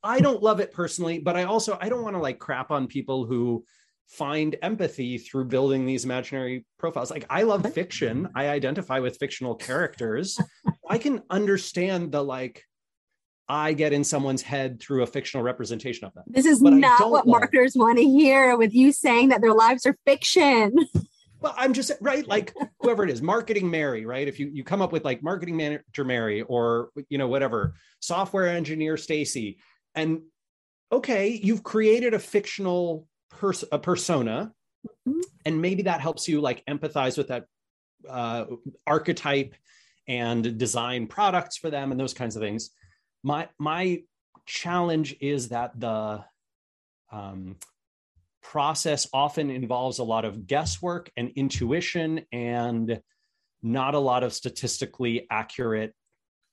I 0.03 0.19
don't 0.19 0.41
love 0.41 0.59
it 0.59 0.71
personally, 0.71 1.19
but 1.19 1.35
I 1.35 1.43
also 1.43 1.77
I 1.81 1.89
don't 1.89 2.03
want 2.03 2.15
to 2.15 2.21
like 2.21 2.39
crap 2.39 2.71
on 2.71 2.87
people 2.87 3.25
who 3.25 3.65
find 4.07 4.55
empathy 4.61 5.17
through 5.17 5.45
building 5.45 5.85
these 5.85 6.05
imaginary 6.05 6.65
profiles. 6.79 7.11
Like 7.11 7.25
I 7.29 7.43
love 7.43 7.73
fiction. 7.73 8.29
I 8.35 8.47
identify 8.49 8.99
with 8.99 9.17
fictional 9.17 9.55
characters. 9.55 10.39
I 10.89 10.97
can 10.97 11.23
understand 11.29 12.11
the 12.11 12.23
like 12.23 12.63
I 13.49 13.73
get 13.73 13.93
in 13.93 14.03
someone's 14.03 14.41
head 14.41 14.79
through 14.79 15.03
a 15.03 15.07
fictional 15.07 15.43
representation 15.43 16.05
of 16.05 16.13
them. 16.13 16.25
This 16.27 16.45
is 16.45 16.59
but 16.59 16.73
not 16.73 17.09
what 17.09 17.25
marketers 17.25 17.75
want 17.75 17.97
to 17.97 18.03
hear 18.03 18.57
with 18.57 18.73
you 18.73 18.91
saying 18.91 19.29
that 19.29 19.41
their 19.41 19.53
lives 19.53 19.85
are 19.85 19.97
fiction. 20.05 20.75
Well, 21.39 21.53
I'm 21.55 21.73
just 21.73 21.91
right, 22.01 22.27
like 22.27 22.51
whoever 22.79 23.03
it 23.03 23.11
is, 23.11 23.21
marketing 23.21 23.69
Mary, 23.69 24.07
right? 24.07 24.27
If 24.27 24.39
you 24.39 24.49
you 24.51 24.63
come 24.63 24.81
up 24.81 24.91
with 24.91 25.05
like 25.05 25.21
marketing 25.21 25.55
manager 25.55 26.03
Mary 26.03 26.41
or 26.41 26.89
you 27.09 27.19
know 27.19 27.27
whatever, 27.27 27.75
software 27.99 28.47
engineer 28.47 28.97
Stacy, 28.97 29.59
and 29.93 30.21
okay, 30.91 31.29
you've 31.29 31.61
created 31.61 32.15
a 32.15 32.19
fictional 32.19 33.07
pers- 33.29 33.63
a 33.71 33.77
persona, 33.77 34.51
mm-hmm. 35.07 35.19
and 35.45 35.61
maybe 35.61 35.83
that 35.83 36.01
helps 36.01 36.27
you 36.27 36.41
like 36.41 36.65
empathize 36.65 37.19
with 37.19 37.27
that 37.27 37.45
uh, 38.09 38.45
archetype 38.87 39.53
and 40.07 40.57
design 40.57 41.05
products 41.05 41.55
for 41.55 41.69
them 41.69 41.91
and 41.91 41.99
those 41.99 42.15
kinds 42.15 42.35
of 42.35 42.41
things 42.41 42.71
my 43.23 43.49
my 43.59 44.03
challenge 44.45 45.15
is 45.19 45.49
that 45.49 45.79
the 45.79 46.23
um, 47.11 47.57
process 48.41 49.07
often 49.13 49.49
involves 49.49 49.99
a 49.99 50.03
lot 50.03 50.25
of 50.25 50.47
guesswork 50.47 51.11
and 51.17 51.31
intuition 51.35 52.21
and 52.31 53.01
not 53.61 53.93
a 53.93 53.99
lot 53.99 54.23
of 54.23 54.33
statistically 54.33 55.27
accurate 55.29 55.93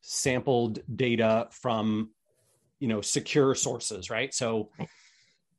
sampled 0.00 0.80
data 0.94 1.48
from 1.50 2.10
you 2.80 2.88
know 2.88 3.00
secure 3.00 3.54
sources 3.54 4.10
right? 4.10 4.34
So 4.34 4.70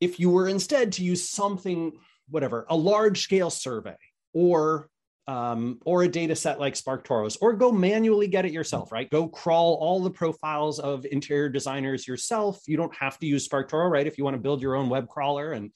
if 0.02 0.20
you 0.20 0.30
were 0.30 0.48
instead 0.48 0.92
to 0.94 1.04
use 1.04 1.28
something 1.30 1.94
whatever 2.30 2.66
a 2.70 2.76
large 2.76 3.22
scale 3.22 3.50
survey 3.50 3.96
or 4.34 4.90
um, 5.28 5.80
or 5.86 6.04
a 6.04 6.08
data 6.08 6.36
set 6.36 6.60
like 6.60 6.76
SparkToros, 6.76 7.38
or 7.42 7.54
go 7.54 7.72
manually 7.72 8.28
get 8.28 8.46
it 8.46 8.52
yourself, 8.52 8.92
right? 8.92 9.10
Go 9.10 9.28
crawl 9.28 9.76
all 9.76 10.00
the 10.02 10.12
profiles 10.12 10.80
of 10.80 11.06
interior 11.06 11.50
designers 11.50 12.08
yourself. 12.08 12.62
You 12.68 12.78
don't 12.78 12.94
have 12.96 13.18
to 13.20 13.26
use 13.26 13.48
SparkToro, 13.48 13.90
right? 13.90 14.08
If 14.08 14.18
you 14.18 14.24
want 14.24 14.36
to 14.36 14.42
build 14.42 14.62
your 14.62 14.76
own 14.76 14.90
web 14.90 15.08
crawler 15.08 15.54
and 15.54 15.72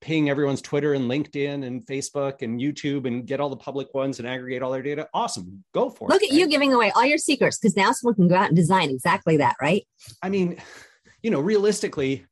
ping 0.00 0.30
everyone's 0.30 0.62
Twitter 0.62 0.94
and 0.94 1.10
LinkedIn 1.10 1.66
and 1.66 1.86
Facebook 1.86 2.42
and 2.42 2.60
YouTube 2.60 3.06
and 3.06 3.26
get 3.26 3.40
all 3.40 3.50
the 3.50 3.56
public 3.56 3.92
ones 3.94 4.18
and 4.18 4.26
aggregate 4.26 4.62
all 4.62 4.70
their 4.70 4.82
data, 4.82 5.08
awesome. 5.14 5.64
Go 5.74 5.90
for 5.90 6.08
Look 6.08 6.22
it. 6.22 6.24
Look 6.26 6.30
at 6.30 6.34
right? 6.34 6.40
you 6.40 6.48
giving 6.48 6.72
away 6.72 6.90
all 6.94 7.04
your 7.04 7.18
secrets 7.18 7.58
because 7.58 7.76
now 7.76 7.92
someone 7.92 8.14
can 8.14 8.28
go 8.28 8.34
out 8.34 8.48
and 8.48 8.56
design 8.56 8.90
exactly 8.90 9.38
that, 9.38 9.56
right? 9.60 9.86
I 10.22 10.28
mean, 10.28 10.60
you 11.22 11.30
know, 11.30 11.40
realistically, 11.40 12.26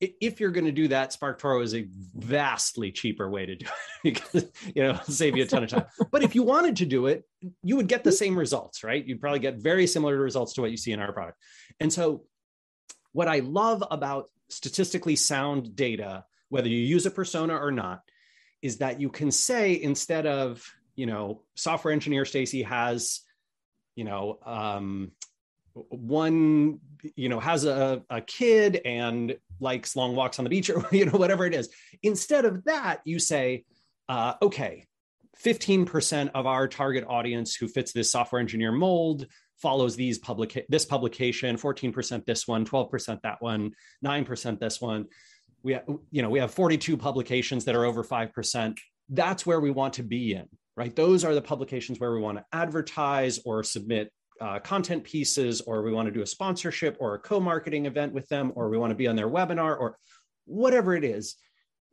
if 0.00 0.40
you're 0.40 0.50
going 0.50 0.64
to 0.66 0.72
do 0.72 0.88
that, 0.88 1.16
SparkToro 1.18 1.62
is 1.62 1.74
a 1.74 1.86
vastly 2.14 2.90
cheaper 2.90 3.28
way 3.30 3.46
to 3.46 3.54
do 3.54 3.66
it 3.66 3.72
because 4.02 4.46
you 4.74 4.82
know 4.82 4.98
save 5.04 5.36
you 5.36 5.44
a 5.44 5.46
ton 5.46 5.64
of 5.64 5.70
time. 5.70 5.86
but 6.10 6.22
if 6.22 6.34
you 6.34 6.42
wanted 6.42 6.76
to 6.76 6.86
do 6.86 7.06
it, 7.06 7.24
you 7.62 7.76
would 7.76 7.88
get 7.88 8.04
the 8.04 8.12
same 8.12 8.36
results, 8.36 8.84
right? 8.84 9.04
You'd 9.04 9.20
probably 9.20 9.38
get 9.38 9.56
very 9.56 9.86
similar 9.86 10.18
results 10.18 10.54
to 10.54 10.60
what 10.60 10.70
you 10.70 10.76
see 10.76 10.92
in 10.92 11.00
our 11.00 11.12
product. 11.12 11.38
And 11.80 11.92
so, 11.92 12.24
what 13.12 13.28
I 13.28 13.38
love 13.38 13.84
about 13.90 14.30
statistically 14.48 15.16
sound 15.16 15.76
data, 15.76 16.24
whether 16.48 16.68
you 16.68 16.78
use 16.78 17.06
a 17.06 17.10
persona 17.10 17.56
or 17.56 17.70
not, 17.70 18.00
is 18.62 18.78
that 18.78 19.00
you 19.00 19.10
can 19.10 19.30
say 19.30 19.80
instead 19.80 20.26
of 20.26 20.64
you 20.96 21.06
know 21.06 21.42
software 21.54 21.92
engineer 21.92 22.24
Stacy 22.24 22.62
has 22.62 23.20
you 23.94 24.04
know 24.04 24.38
um, 24.44 25.12
one 25.74 26.80
you 27.16 27.28
know 27.28 27.40
has 27.40 27.64
a, 27.64 28.02
a 28.08 28.20
kid 28.20 28.80
and 28.84 29.36
likes 29.60 29.96
long 29.96 30.14
walks 30.14 30.38
on 30.38 30.44
the 30.44 30.50
beach 30.50 30.70
or 30.70 30.84
you 30.92 31.06
know 31.06 31.18
whatever 31.18 31.46
it 31.46 31.54
is. 31.54 31.68
Instead 32.02 32.44
of 32.44 32.64
that 32.64 33.00
you 33.04 33.18
say 33.18 33.64
uh, 34.08 34.34
okay 34.42 34.86
15% 35.44 36.30
of 36.34 36.46
our 36.46 36.68
target 36.68 37.04
audience 37.08 37.56
who 37.56 37.66
fits 37.66 37.92
this 37.92 38.10
software 38.12 38.40
engineer 38.40 38.70
mold 38.70 39.26
follows 39.60 39.96
these 39.96 40.18
public 40.18 40.64
this 40.68 40.84
publication 40.84 41.56
14% 41.56 42.24
this 42.24 42.46
one 42.46 42.64
12% 42.64 43.20
that 43.22 43.36
one 43.40 43.72
9% 44.04 44.60
this 44.60 44.80
one. 44.80 45.06
We 45.62 45.78
you 46.10 46.22
know 46.22 46.30
we 46.30 46.40
have 46.40 46.52
42 46.52 46.96
publications 46.96 47.64
that 47.64 47.74
are 47.74 47.84
over 47.84 48.04
5% 48.04 48.78
that's 49.10 49.44
where 49.44 49.60
we 49.60 49.70
want 49.70 49.94
to 49.94 50.02
be 50.02 50.32
in 50.32 50.48
right? 50.76 50.94
Those 50.94 51.24
are 51.24 51.34
the 51.34 51.42
publications 51.42 52.00
where 52.00 52.12
we 52.12 52.20
want 52.20 52.38
to 52.38 52.44
advertise 52.52 53.40
or 53.44 53.62
submit 53.62 54.12
uh, 54.40 54.58
content 54.58 55.04
pieces, 55.04 55.60
or 55.62 55.82
we 55.82 55.92
want 55.92 56.06
to 56.06 56.12
do 56.12 56.22
a 56.22 56.26
sponsorship 56.26 56.96
or 57.00 57.14
a 57.14 57.18
co 57.18 57.40
marketing 57.40 57.86
event 57.86 58.12
with 58.12 58.28
them, 58.28 58.52
or 58.54 58.68
we 58.68 58.78
want 58.78 58.90
to 58.90 58.96
be 58.96 59.06
on 59.06 59.16
their 59.16 59.28
webinar, 59.28 59.78
or 59.78 59.98
whatever 60.44 60.94
it 60.94 61.04
is. 61.04 61.36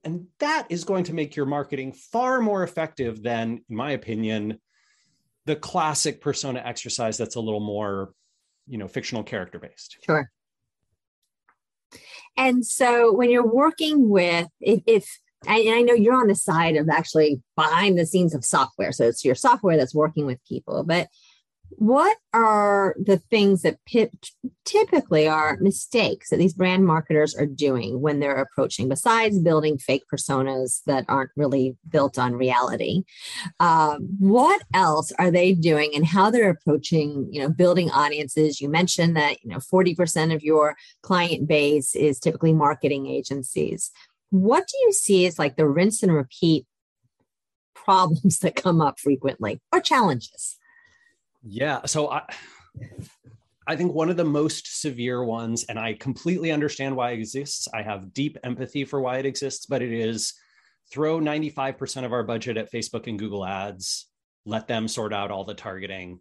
And 0.03 0.25
that 0.39 0.65
is 0.69 0.83
going 0.83 1.03
to 1.05 1.13
make 1.13 1.35
your 1.35 1.45
marketing 1.45 1.93
far 1.93 2.41
more 2.41 2.63
effective 2.63 3.21
than, 3.21 3.63
in 3.69 3.75
my 3.75 3.91
opinion, 3.91 4.59
the 5.45 5.55
classic 5.55 6.21
persona 6.21 6.61
exercise 6.63 7.17
that's 7.17 7.35
a 7.35 7.39
little 7.39 7.59
more, 7.59 8.13
you 8.67 8.77
know, 8.77 8.87
fictional 8.87 9.23
character 9.23 9.59
based. 9.59 9.97
Sure. 10.03 10.31
And 12.37 12.65
so 12.65 13.13
when 13.13 13.29
you're 13.29 13.45
working 13.45 14.09
with, 14.09 14.47
if, 14.59 14.81
if 14.87 15.07
and 15.47 15.73
I 15.73 15.81
know 15.81 15.93
you're 15.93 16.19
on 16.19 16.27
the 16.27 16.35
side 16.35 16.75
of 16.75 16.87
actually 16.89 17.41
behind 17.55 17.97
the 17.97 18.05
scenes 18.05 18.35
of 18.35 18.45
software. 18.45 18.91
So 18.91 19.05
it's 19.05 19.25
your 19.25 19.33
software 19.33 19.75
that's 19.75 19.95
working 19.95 20.25
with 20.27 20.43
people. 20.47 20.83
But 20.83 21.07
what 21.77 22.17
are 22.33 22.95
the 23.03 23.17
things 23.17 23.61
that 23.61 23.77
typically 24.65 25.27
are 25.27 25.57
mistakes 25.59 26.29
that 26.29 26.37
these 26.37 26.53
brand 26.53 26.85
marketers 26.85 27.35
are 27.35 27.45
doing 27.45 28.01
when 28.01 28.19
they're 28.19 28.35
approaching, 28.35 28.87
besides 28.87 29.39
building 29.39 29.77
fake 29.77 30.03
personas 30.11 30.81
that 30.85 31.05
aren't 31.07 31.31
really 31.35 31.75
built 31.89 32.17
on 32.17 32.33
reality? 32.33 33.03
Um, 33.59 34.09
what 34.19 34.61
else 34.73 35.11
are 35.19 35.31
they 35.31 35.53
doing 35.53 35.91
and 35.95 36.05
how 36.05 36.29
they're 36.29 36.49
approaching, 36.49 37.27
you 37.31 37.41
know, 37.41 37.49
building 37.49 37.89
audiences? 37.91 38.61
You 38.61 38.69
mentioned 38.69 39.15
that, 39.17 39.43
you 39.43 39.49
know, 39.49 39.57
40% 39.57 40.33
of 40.33 40.43
your 40.43 40.75
client 41.01 41.47
base 41.47 41.95
is 41.95 42.19
typically 42.19 42.53
marketing 42.53 43.07
agencies. 43.07 43.91
What 44.29 44.67
do 44.67 44.77
you 44.85 44.93
see 44.93 45.25
as 45.25 45.37
like 45.37 45.57
the 45.57 45.67
rinse 45.67 46.03
and 46.03 46.13
repeat 46.13 46.65
problems 47.75 48.39
that 48.39 48.55
come 48.55 48.81
up 48.81 48.99
frequently 48.99 49.59
or 49.71 49.81
challenges? 49.81 50.57
Yeah. 51.43 51.85
So 51.85 52.09
I 52.11 52.23
I 53.67 53.75
think 53.75 53.93
one 53.93 54.09
of 54.09 54.17
the 54.17 54.25
most 54.25 54.81
severe 54.81 55.23
ones, 55.23 55.65
and 55.65 55.77
I 55.77 55.93
completely 55.93 56.51
understand 56.51 56.95
why 56.95 57.11
it 57.11 57.19
exists. 57.19 57.67
I 57.73 57.83
have 57.83 58.13
deep 58.13 58.37
empathy 58.43 58.85
for 58.85 58.99
why 58.99 59.17
it 59.17 59.25
exists, 59.25 59.65
but 59.65 59.81
it 59.81 59.93
is 59.93 60.33
throw 60.91 61.19
95% 61.19 62.03
of 62.03 62.11
our 62.11 62.23
budget 62.23 62.57
at 62.57 62.71
Facebook 62.71 63.07
and 63.07 63.17
Google 63.17 63.45
ads, 63.45 64.07
let 64.45 64.67
them 64.67 64.87
sort 64.87 65.13
out 65.13 65.31
all 65.31 65.45
the 65.45 65.53
targeting, 65.53 66.19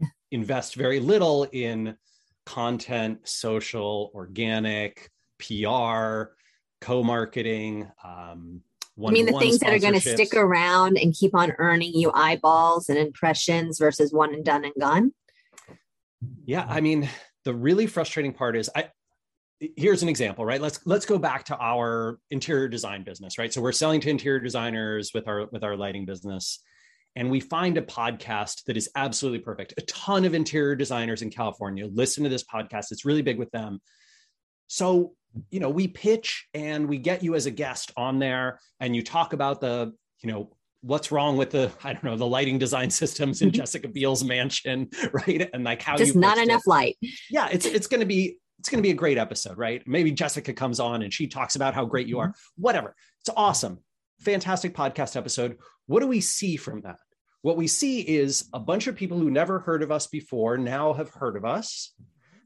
invest 0.30 0.74
very 0.74 1.00
little 1.00 1.44
in 1.52 1.96
content, 2.44 3.20
social, 3.26 4.10
organic, 4.14 5.10
PR, 5.38 6.34
co-marketing, 6.80 7.90
um, 8.04 8.60
I 9.02 9.10
mean, 9.10 9.26
the 9.26 9.38
things 9.38 9.58
that 9.58 9.72
are 9.72 9.78
going 9.78 9.94
to 9.94 10.00
stick 10.00 10.34
around 10.34 10.98
and 10.98 11.14
keep 11.14 11.34
on 11.34 11.52
earning 11.58 11.92
you 11.94 12.12
eyeballs 12.14 12.88
and 12.88 12.98
impressions 12.98 13.78
versus 13.78 14.12
one 14.12 14.32
and 14.34 14.44
done 14.44 14.64
and 14.64 14.74
gone. 14.80 15.12
Yeah, 16.44 16.64
I 16.68 16.80
mean, 16.80 17.08
the 17.44 17.54
really 17.54 17.86
frustrating 17.86 18.32
part 18.32 18.56
is 18.56 18.70
I 18.74 18.90
here's 19.76 20.02
an 20.02 20.08
example, 20.08 20.44
right? 20.44 20.60
Let's 20.60 20.80
let's 20.86 21.06
go 21.06 21.18
back 21.18 21.44
to 21.46 21.58
our 21.58 22.18
interior 22.30 22.68
design 22.68 23.02
business, 23.02 23.38
right? 23.38 23.52
So 23.52 23.60
we're 23.60 23.72
selling 23.72 24.00
to 24.02 24.10
interior 24.10 24.40
designers 24.40 25.10
with 25.12 25.26
our 25.26 25.46
with 25.46 25.64
our 25.64 25.76
lighting 25.76 26.04
business 26.04 26.60
and 27.16 27.30
we 27.30 27.40
find 27.40 27.78
a 27.78 27.82
podcast 27.82 28.64
that 28.64 28.76
is 28.76 28.90
absolutely 28.96 29.38
perfect. 29.38 29.74
A 29.76 29.82
ton 29.82 30.24
of 30.24 30.34
interior 30.34 30.74
designers 30.74 31.22
in 31.22 31.30
California 31.30 31.86
listen 31.86 32.24
to 32.24 32.30
this 32.30 32.44
podcast. 32.44 32.90
It's 32.90 33.04
really 33.04 33.22
big 33.22 33.38
with 33.38 33.50
them. 33.52 33.80
So 34.66 35.12
you 35.50 35.60
know, 35.60 35.70
we 35.70 35.88
pitch 35.88 36.46
and 36.54 36.88
we 36.88 36.98
get 36.98 37.22
you 37.22 37.34
as 37.34 37.46
a 37.46 37.50
guest 37.50 37.92
on 37.96 38.18
there 38.18 38.60
and 38.80 38.94
you 38.94 39.02
talk 39.02 39.32
about 39.32 39.60
the, 39.60 39.92
you 40.22 40.32
know, 40.32 40.50
what's 40.80 41.10
wrong 41.10 41.36
with 41.36 41.50
the, 41.50 41.72
I 41.82 41.92
don't 41.92 42.04
know, 42.04 42.16
the 42.16 42.26
lighting 42.26 42.58
design 42.58 42.90
systems 42.90 43.42
in. 43.42 43.50
Jessica 43.52 43.88
Biel's 43.88 44.22
mansion, 44.24 44.90
right? 45.12 45.48
And 45.52 45.64
like 45.64 45.82
how 45.82 45.96
just 45.96 46.16
not 46.16 46.38
enough 46.38 46.62
it. 46.66 46.70
light. 46.70 46.96
Yeah, 47.30 47.48
it's 47.50 47.66
it's 47.66 47.86
gonna 47.86 48.06
be 48.06 48.38
it's 48.64 48.70
going 48.70 48.78
to 48.78 48.86
be 48.86 48.92
a 48.92 48.94
great 48.94 49.18
episode, 49.18 49.58
right? 49.58 49.82
Maybe 49.86 50.10
Jessica 50.10 50.54
comes 50.54 50.80
on 50.80 51.02
and 51.02 51.12
she 51.12 51.26
talks 51.26 51.54
about 51.54 51.74
how 51.74 51.84
great 51.84 52.06
you 52.06 52.18
are. 52.18 52.28
Mm-hmm. 52.28 52.62
Whatever. 52.62 52.96
It's 53.20 53.28
awesome. 53.36 53.80
Fantastic 54.20 54.74
podcast 54.74 55.16
episode. 55.16 55.58
What 55.84 56.00
do 56.00 56.06
we 56.06 56.22
see 56.22 56.56
from 56.56 56.80
that? 56.80 56.96
What 57.42 57.58
we 57.58 57.66
see 57.66 58.00
is 58.00 58.48
a 58.54 58.58
bunch 58.58 58.86
of 58.86 58.96
people 58.96 59.18
who 59.18 59.30
never 59.30 59.58
heard 59.58 59.82
of 59.82 59.92
us 59.92 60.06
before 60.06 60.56
now 60.56 60.94
have 60.94 61.10
heard 61.10 61.36
of 61.36 61.44
us. 61.44 61.92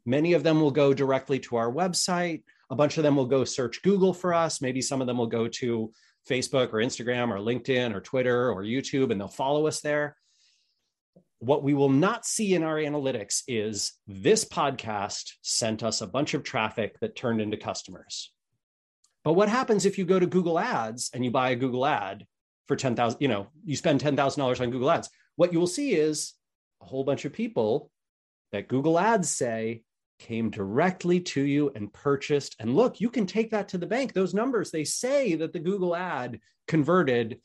Many 0.04 0.33
of 0.33 0.42
them 0.42 0.61
will 0.61 0.73
go 0.73 0.92
directly 0.92 1.38
to 1.38 1.54
our 1.54 1.73
website. 1.73 2.42
A 2.70 2.76
bunch 2.76 2.98
of 2.98 3.02
them 3.02 3.16
will 3.16 3.26
go 3.26 3.44
search 3.44 3.82
Google 3.82 4.12
for 4.12 4.34
us. 4.34 4.60
Maybe 4.60 4.82
some 4.82 5.00
of 5.00 5.06
them 5.06 5.18
will 5.18 5.26
go 5.26 5.48
to 5.48 5.92
Facebook 6.28 6.72
or 6.72 6.78
Instagram 6.78 7.30
or 7.30 7.38
LinkedIn 7.38 7.94
or 7.94 8.00
Twitter 8.00 8.50
or 8.50 8.62
YouTube 8.62 9.10
and 9.10 9.20
they'll 9.20 9.28
follow 9.28 9.66
us 9.66 9.80
there. 9.80 10.16
What 11.40 11.62
we 11.62 11.72
will 11.72 11.88
not 11.88 12.26
see 12.26 12.54
in 12.54 12.62
our 12.62 12.76
analytics 12.76 13.42
is 13.46 13.92
this 14.06 14.44
podcast 14.44 15.32
sent 15.42 15.82
us 15.82 16.00
a 16.00 16.06
bunch 16.06 16.34
of 16.34 16.42
traffic 16.42 16.98
that 17.00 17.16
turned 17.16 17.40
into 17.40 17.56
customers. 17.56 18.32
But 19.25 19.34
what 19.34 19.48
happens 19.48 19.87
if 19.87 19.98
you 19.98 20.04
go 20.04 20.18
to 20.18 20.26
Google 20.26 20.58
Ads 20.58 21.10
and 21.14 21.25
you 21.25 21.30
buy 21.30 21.50
a 21.50 21.56
Google 21.56 21.87
ad 21.87 22.26
for 22.66 22.76
10,000, 22.76 23.18
you 23.20 23.28
know, 23.28 23.48
you 23.64 23.76
spend 23.76 24.00
$10,000 24.00 24.60
on 24.60 24.70
Google 24.70 24.90
Ads? 24.90 25.10
What 25.37 25.52
you 25.52 25.60
will 25.60 25.66
see 25.66 25.92
is 25.92 26.34
a 26.82 26.87
whole 26.87 27.04
bunch 27.04 27.25
of 27.25 27.32
people 27.32 27.90
that 28.52 28.68
Google 28.68 28.98
Ads 28.98 29.28
say 29.28 29.82
came 30.18 30.50
directly 30.50 31.20
to 31.20 31.42
you 31.42 31.70
and 31.75 31.92
purchased. 31.92 32.56
And 32.58 32.75
look, 32.75 33.00
you 33.00 33.10
can 33.10 33.26
take 33.26 33.50
that 33.50 33.68
to 33.68 33.78
the 33.78 33.87
bank. 33.87 34.12
Those 34.12 34.34
numbers, 34.34 34.70
they 34.70 34.84
say 34.84 35.34
that 35.37 35.52
the 35.52 35.58
Google 35.58 35.94
ad 35.94 36.40
converted, 36.66 37.40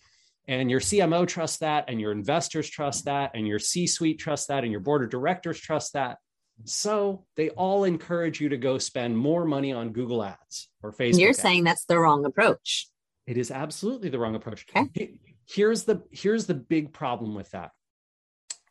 and 0.47 0.69
your 0.69 0.79
CMO 0.79 1.27
trusts 1.27 1.57
that, 1.59 1.85
and 1.87 2.01
your 2.01 2.11
investors 2.11 2.69
trust 2.69 3.05
that, 3.05 3.31
and 3.33 3.47
your 3.47 3.59
C 3.59 3.87
suite 3.87 4.19
trusts 4.19 4.47
that, 4.47 4.63
and 4.63 4.71
your 4.71 4.81
board 4.81 5.03
of 5.03 5.09
directors 5.09 5.59
trust 5.59 5.93
that. 5.93 6.17
So 6.65 7.25
they 7.35 7.49
all 7.51 7.83
encourage 7.83 8.39
you 8.39 8.49
to 8.49 8.57
go 8.57 8.77
spend 8.77 9.17
more 9.17 9.45
money 9.45 9.71
on 9.73 9.91
Google 9.91 10.23
ads 10.23 10.69
or 10.81 10.91
Facebook. 10.91 11.19
You're 11.19 11.29
ads. 11.29 11.39
saying 11.39 11.63
that's 11.63 11.85
the 11.85 11.97
wrong 11.99 12.25
approach. 12.25 12.87
It 13.25 13.37
is 13.37 13.51
absolutely 13.51 14.09
the 14.09 14.19
wrong 14.19 14.35
approach. 14.35 14.65
Okay. 14.75 15.19
Here's 15.47 15.83
the 15.83 16.03
here's 16.11 16.45
the 16.45 16.53
big 16.53 16.93
problem 16.93 17.35
with 17.35 17.51
that. 17.51 17.71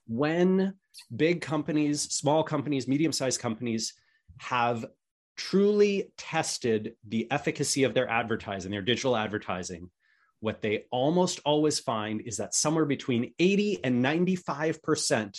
When 0.06 0.74
big 1.14 1.40
companies, 1.40 2.02
small 2.02 2.42
companies, 2.42 2.88
medium-sized 2.88 3.40
companies 3.40 3.94
have 4.38 4.84
truly 5.36 6.12
tested 6.18 6.94
the 7.08 7.30
efficacy 7.30 7.84
of 7.84 7.94
their 7.94 8.08
advertising, 8.08 8.70
their 8.70 8.82
digital 8.82 9.16
advertising, 9.16 9.90
what 10.42 10.60
they 10.60 10.86
almost 10.90 11.38
always 11.44 11.78
find 11.78 12.20
is 12.22 12.38
that 12.38 12.52
somewhere 12.52 12.84
between 12.84 13.32
80 13.38 13.84
and 13.84 14.04
95% 14.04 15.38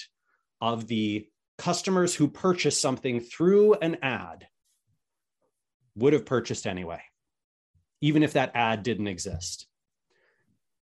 of 0.61 0.87
the 0.87 1.27
customers 1.57 2.15
who 2.15 2.29
purchase 2.29 2.79
something 2.79 3.19
through 3.19 3.73
an 3.75 3.97
ad 4.01 4.47
would 5.95 6.13
have 6.13 6.25
purchased 6.25 6.65
anyway, 6.65 7.01
even 7.99 8.23
if 8.23 8.33
that 8.33 8.51
ad 8.55 8.83
didn't 8.83 9.07
exist. 9.07 9.67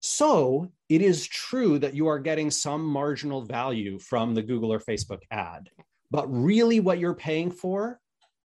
So 0.01 0.71
it 0.89 1.03
is 1.03 1.27
true 1.27 1.79
that 1.81 1.95
you 1.95 2.07
are 2.07 2.19
getting 2.19 2.51
some 2.51 2.85
marginal 2.85 3.43
value 3.43 3.99
from 3.99 4.35
the 4.35 4.43
Google 4.43 4.73
or 4.73 4.81
Facebook 4.81 5.21
ad. 5.31 5.69
But 6.11 6.27
really, 6.27 6.81
what 6.81 6.99
you're 6.99 7.15
paying 7.15 7.51
for 7.51 8.01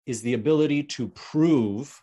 is 0.05 0.21
the 0.21 0.33
ability 0.33 0.83
to 0.83 1.09
prove 1.09 2.01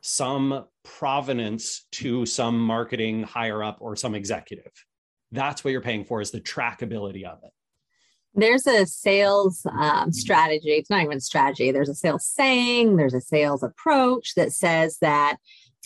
some 0.00 0.64
provenance 0.84 1.86
to 1.90 2.24
some 2.26 2.58
marketing 2.58 3.22
higher 3.22 3.62
up 3.62 3.78
or 3.80 3.96
some 3.96 4.14
executive. 4.14 4.72
That's 5.32 5.64
what 5.64 5.72
you're 5.72 5.80
paying 5.80 6.04
for 6.04 6.20
is 6.20 6.30
the 6.30 6.40
trackability 6.40 7.24
of 7.24 7.38
it. 7.42 7.50
There's 8.34 8.66
a 8.66 8.86
sales 8.86 9.66
um, 9.78 10.12
strategy. 10.12 10.72
It's 10.72 10.90
not 10.90 11.02
even 11.02 11.20
strategy. 11.20 11.72
There's 11.72 11.88
a 11.88 11.94
sales 11.94 12.26
saying, 12.26 12.96
there's 12.96 13.14
a 13.14 13.20
sales 13.20 13.62
approach 13.62 14.34
that 14.36 14.52
says 14.52 14.98
that 15.00 15.38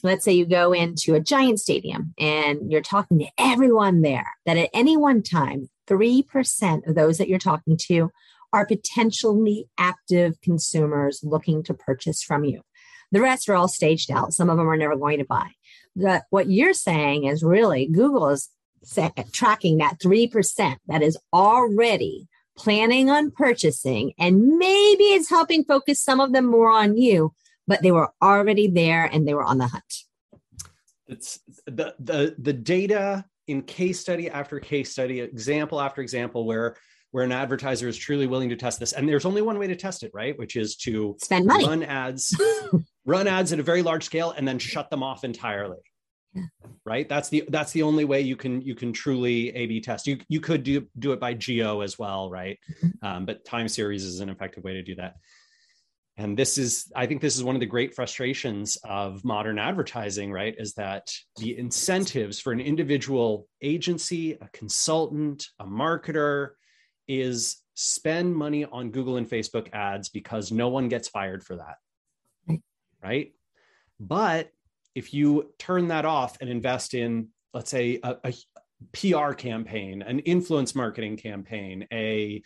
let's 0.03 0.25
say 0.25 0.33
you 0.33 0.47
go 0.47 0.73
into 0.73 1.15
a 1.15 1.21
giant 1.21 1.61
stadium 1.61 2.15
and 2.19 2.71
you're 2.71 2.81
talking 2.81 3.19
to 3.19 3.27
everyone 3.39 4.03
there, 4.03 4.27
that 4.47 4.57
at 4.57 4.71
any 4.73 4.97
one 4.97 5.23
time, 5.23 5.69
3% 5.89 6.87
of 6.87 6.95
those 6.95 7.19
that 7.19 7.29
you're 7.29 7.39
talking 7.39 7.77
to 7.89 8.11
are 8.53 8.67
potentially 8.67 9.67
active 9.79 10.41
consumers 10.41 11.21
looking 11.23 11.63
to 11.65 11.75
purchase 11.75 12.23
from 12.23 12.45
you. 12.45 12.63
The 13.13 13.21
rest 13.21 13.49
are 13.49 13.55
all 13.55 13.69
staged 13.69 14.11
out. 14.11 14.33
Some 14.33 14.51
of 14.51 14.57
them 14.57 14.69
are 14.69 14.77
never 14.77 14.97
going 14.97 15.19
to 15.19 15.25
buy. 15.25 15.51
The, 15.97 16.23
what 16.31 16.49
you're 16.49 16.75
saying 16.75 17.25
is 17.25 17.43
really 17.43 17.87
Google 17.87 18.29
is 18.29 18.49
set, 18.85 19.33
tracking 19.33 19.79
that 19.79 19.99
3% 19.99 20.77
that 20.87 21.03
is 21.03 21.19
already 21.33 22.29
planning 22.57 23.11
on 23.11 23.31
purchasing, 23.31 24.13
and 24.19 24.59
maybe 24.59 25.05
it's 25.05 25.31
helping 25.31 25.65
focus 25.65 26.01
some 26.01 26.21
of 26.21 26.33
them 26.33 26.47
more 26.47 26.71
on 26.71 26.97
you 26.97 27.33
but 27.71 27.83
they 27.83 27.93
were 27.93 28.11
already 28.21 28.67
there 28.67 29.05
and 29.05 29.27
they 29.27 29.33
were 29.33 29.45
on 29.45 29.57
the 29.57 29.69
hunt. 29.69 29.95
It's 31.07 31.39
the 31.67 31.95
the 32.01 32.35
the 32.37 32.53
data 32.53 33.25
in 33.47 33.63
case 33.63 34.01
study 34.01 34.29
after 34.29 34.59
case 34.59 34.91
study, 34.91 35.21
example 35.21 35.81
after 35.81 36.03
example, 36.03 36.47
where 36.47 36.77
where 37.13 37.25
an 37.25 37.33
advertiser 37.33 37.89
is 37.89 37.97
truly 37.97 38.27
willing 38.27 38.49
to 38.49 38.57
test 38.57 38.81
this. 38.81 38.93
And 38.93 39.09
there's 39.09 39.25
only 39.25 39.43
one 39.43 39.59
way 39.59 39.69
to 39.69 39.77
test 39.77 40.03
it, 40.03 40.11
right? 40.13 40.37
Which 40.37 40.57
is 40.57 40.77
to 40.79 41.17
spend 41.23 41.47
money, 41.47 41.65
run 41.67 41.83
ads, 41.85 42.37
run 43.05 43.29
ads 43.29 43.53
at 43.53 43.61
a 43.61 43.63
very 43.63 43.83
large 43.83 44.05
scale, 44.05 44.33
and 44.33 44.47
then 44.47 44.59
shut 44.59 44.91
them 44.91 45.03
off 45.03 45.23
entirely. 45.23 45.79
Yeah. 46.35 46.43
Right. 46.85 47.09
That's 47.09 47.29
the 47.29 47.45
that's 47.49 47.71
the 47.71 47.83
only 47.83 48.05
way 48.05 48.21
you 48.21 48.37
can 48.37 48.63
you 48.63 48.75
can 48.75 48.93
truly 48.93 49.55
A/B 49.55 49.81
test. 49.81 50.09
You 50.09 50.19
you 50.29 50.41
could 50.41 50.65
do 50.65 50.89
do 50.99 51.13
it 51.13 51.21
by 51.21 51.35
geo 51.35 51.83
as 51.83 51.99
well, 52.01 52.31
right? 52.31 52.59
Mm-hmm. 52.83 53.07
Um, 53.07 53.27
but 53.27 53.45
time 53.45 53.69
series 53.69 54.05
is 54.05 54.19
an 54.19 54.29
effective 54.29 54.65
way 54.65 54.75
to 54.75 54.83
do 54.83 54.97
that 54.97 55.15
and 56.17 56.37
this 56.37 56.59
is 56.59 56.91
i 56.95 57.07
think 57.07 57.21
this 57.21 57.37
is 57.37 57.45
one 57.45 57.57
of 57.57 57.61
the 57.61 57.67
great 57.67 57.95
frustrations 57.95 58.77
of 58.85 59.25
modern 59.25 59.59
advertising 59.59 60.33
right 60.33 60.55
is 60.59 60.75
that 60.75 61.11
the 61.37 61.57
incentives 61.57 62.41
for 62.41 62.53
an 62.53 62.61
individual 62.61 63.47
agency 63.63 64.33
a 64.41 64.49
consultant 64.53 65.47
a 65.59 65.65
marketer 65.65 66.51
is 67.09 67.63
spend 67.75 68.35
money 68.35 68.65
on 68.65 68.91
google 68.91 69.17
and 69.17 69.29
facebook 69.29 69.73
ads 69.73 70.09
because 70.09 70.53
no 70.53 70.69
one 70.69 70.89
gets 70.89 71.09
fired 71.09 71.43
for 71.43 71.57
that. 71.57 71.77
Right, 73.03 73.33
but 73.99 74.51
if 74.95 75.15
you 75.15 75.55
turn 75.59 75.89
that 75.89 76.05
off 76.05 76.37
and 76.41 76.51
invest 76.51 76.95
in 76.95 77.29
let's 77.55 77.71
say 77.71 77.99
a, 78.03 78.17
a 78.25 78.35
pr 78.93 79.33
campaign 79.35 80.03
an 80.03 80.19
influence 80.21 80.75
marketing 80.75 81.17
campaign 81.17 81.87
a 81.93 82.43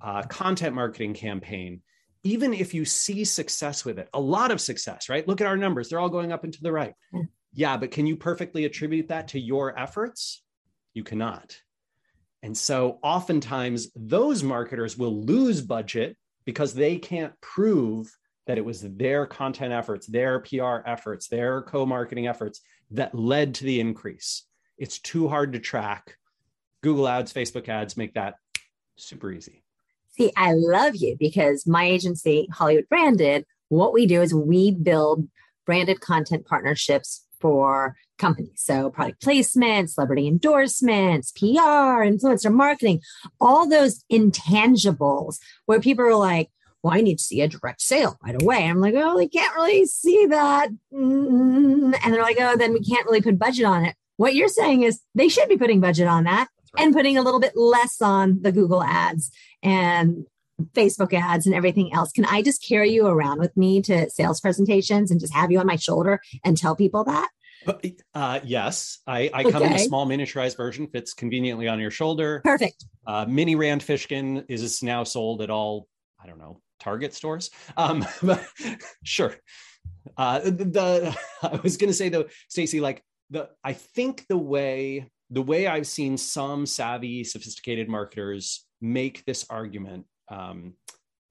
uh, 0.00 0.22
content 0.22 0.74
marketing 0.74 1.14
campaign 1.14 1.82
even 2.22 2.52
if 2.52 2.74
you 2.74 2.84
see 2.84 3.24
success 3.24 3.84
with 3.84 3.98
it, 3.98 4.08
a 4.12 4.20
lot 4.20 4.50
of 4.50 4.60
success, 4.60 5.08
right? 5.08 5.26
Look 5.26 5.40
at 5.40 5.46
our 5.46 5.56
numbers, 5.56 5.88
they're 5.88 6.00
all 6.00 6.08
going 6.08 6.32
up 6.32 6.44
and 6.44 6.52
to 6.52 6.62
the 6.62 6.72
right. 6.72 6.94
Yeah, 7.52 7.76
but 7.76 7.90
can 7.90 8.06
you 8.06 8.16
perfectly 8.16 8.64
attribute 8.64 9.08
that 9.08 9.28
to 9.28 9.40
your 9.40 9.78
efforts? 9.78 10.42
You 10.94 11.04
cannot. 11.04 11.56
And 12.42 12.56
so 12.56 12.98
oftentimes 13.02 13.90
those 13.96 14.42
marketers 14.42 14.96
will 14.96 15.24
lose 15.24 15.60
budget 15.60 16.16
because 16.44 16.74
they 16.74 16.96
can't 16.96 17.32
prove 17.40 18.10
that 18.46 18.58
it 18.58 18.64
was 18.64 18.80
their 18.80 19.26
content 19.26 19.72
efforts, 19.72 20.06
their 20.06 20.40
PR 20.40 20.78
efforts, 20.86 21.28
their 21.28 21.62
co 21.62 21.84
marketing 21.84 22.26
efforts 22.26 22.60
that 22.92 23.14
led 23.14 23.54
to 23.56 23.64
the 23.64 23.80
increase. 23.80 24.44
It's 24.78 24.98
too 24.98 25.28
hard 25.28 25.52
to 25.52 25.58
track. 25.58 26.16
Google 26.82 27.08
ads, 27.08 27.32
Facebook 27.32 27.68
ads 27.68 27.96
make 27.96 28.14
that 28.14 28.36
super 28.96 29.30
easy. 29.30 29.62
See, 30.18 30.32
I 30.36 30.52
love 30.52 30.96
you 30.96 31.16
because 31.18 31.66
my 31.66 31.84
agency, 31.84 32.48
Hollywood 32.52 32.88
Branded, 32.88 33.46
what 33.68 33.92
we 33.92 34.04
do 34.04 34.20
is 34.20 34.34
we 34.34 34.72
build 34.72 35.28
branded 35.64 36.00
content 36.00 36.44
partnerships 36.44 37.24
for 37.40 37.94
companies. 38.18 38.54
So 38.56 38.90
product 38.90 39.22
placement, 39.22 39.90
celebrity 39.90 40.26
endorsements, 40.26 41.30
PR, 41.30 42.02
influencer 42.02 42.52
marketing, 42.52 43.00
all 43.40 43.68
those 43.68 44.04
intangibles 44.10 45.36
where 45.66 45.78
people 45.78 46.04
are 46.04 46.16
like, 46.16 46.50
well, 46.82 46.94
I 46.94 47.00
need 47.00 47.18
to 47.18 47.24
see 47.24 47.40
a 47.40 47.48
direct 47.48 47.80
sale 47.80 48.18
right 48.24 48.40
away. 48.42 48.64
I'm 48.64 48.80
like, 48.80 48.94
oh, 48.96 49.16
we 49.16 49.28
can't 49.28 49.54
really 49.54 49.86
see 49.86 50.26
that. 50.26 50.68
And 50.90 51.92
they're 51.92 52.22
like, 52.22 52.38
oh, 52.40 52.56
then 52.56 52.72
we 52.72 52.82
can't 52.82 53.06
really 53.06 53.22
put 53.22 53.38
budget 53.38 53.66
on 53.66 53.84
it. 53.84 53.94
What 54.16 54.34
you're 54.34 54.48
saying 54.48 54.82
is 54.82 55.00
they 55.14 55.28
should 55.28 55.48
be 55.48 55.56
putting 55.56 55.80
budget 55.80 56.08
on 56.08 56.24
that 56.24 56.48
right. 56.74 56.84
and 56.84 56.94
putting 56.94 57.16
a 57.16 57.22
little 57.22 57.40
bit 57.40 57.52
less 57.56 58.00
on 58.00 58.40
the 58.42 58.52
Google 58.52 58.82
ads 58.82 59.30
and 59.62 60.26
Facebook 60.72 61.14
ads 61.14 61.46
and 61.46 61.54
everything 61.54 61.92
else. 61.92 62.12
Can 62.12 62.24
I 62.24 62.42
just 62.42 62.64
carry 62.66 62.90
you 62.90 63.06
around 63.06 63.38
with 63.38 63.56
me 63.56 63.80
to 63.82 64.10
sales 64.10 64.40
presentations 64.40 65.10
and 65.10 65.20
just 65.20 65.34
have 65.34 65.50
you 65.50 65.58
on 65.60 65.66
my 65.66 65.76
shoulder 65.76 66.20
and 66.44 66.56
tell 66.56 66.74
people 66.74 67.04
that? 67.04 67.28
Uh, 68.14 68.40
yes, 68.44 69.00
I, 69.06 69.30
I 69.32 69.42
okay. 69.42 69.50
come 69.50 69.62
in 69.62 69.72
a 69.72 69.78
small 69.78 70.06
miniaturized 70.06 70.56
version, 70.56 70.86
fits 70.86 71.12
conveniently 71.12 71.68
on 71.68 71.80
your 71.80 71.90
shoulder. 71.90 72.40
Perfect. 72.44 72.84
Uh, 73.06 73.26
Mini 73.28 73.56
Rand 73.56 73.82
Fishkin 73.82 74.44
is 74.48 74.82
now 74.82 75.04
sold 75.04 75.42
at 75.42 75.50
all, 75.50 75.86
I 76.22 76.26
don't 76.26 76.38
know, 76.38 76.60
Target 76.80 77.14
stores. 77.14 77.50
Um, 77.76 78.06
sure. 79.04 79.34
Uh, 80.16 80.40
the, 80.40 80.50
the 80.50 81.18
I 81.42 81.60
was 81.62 81.76
going 81.76 81.90
to 81.90 81.94
say 81.94 82.08
though, 82.08 82.26
Stacy, 82.48 82.80
like 82.80 83.02
the 83.30 83.50
I 83.62 83.72
think 83.72 84.26
the 84.28 84.38
way 84.38 85.10
the 85.30 85.42
way 85.42 85.66
I've 85.66 85.86
seen 85.86 86.16
some 86.16 86.66
savvy, 86.66 87.24
sophisticated 87.24 87.88
marketers 87.88 88.66
make 88.80 89.24
this 89.24 89.46
argument 89.50 90.06
um, 90.28 90.74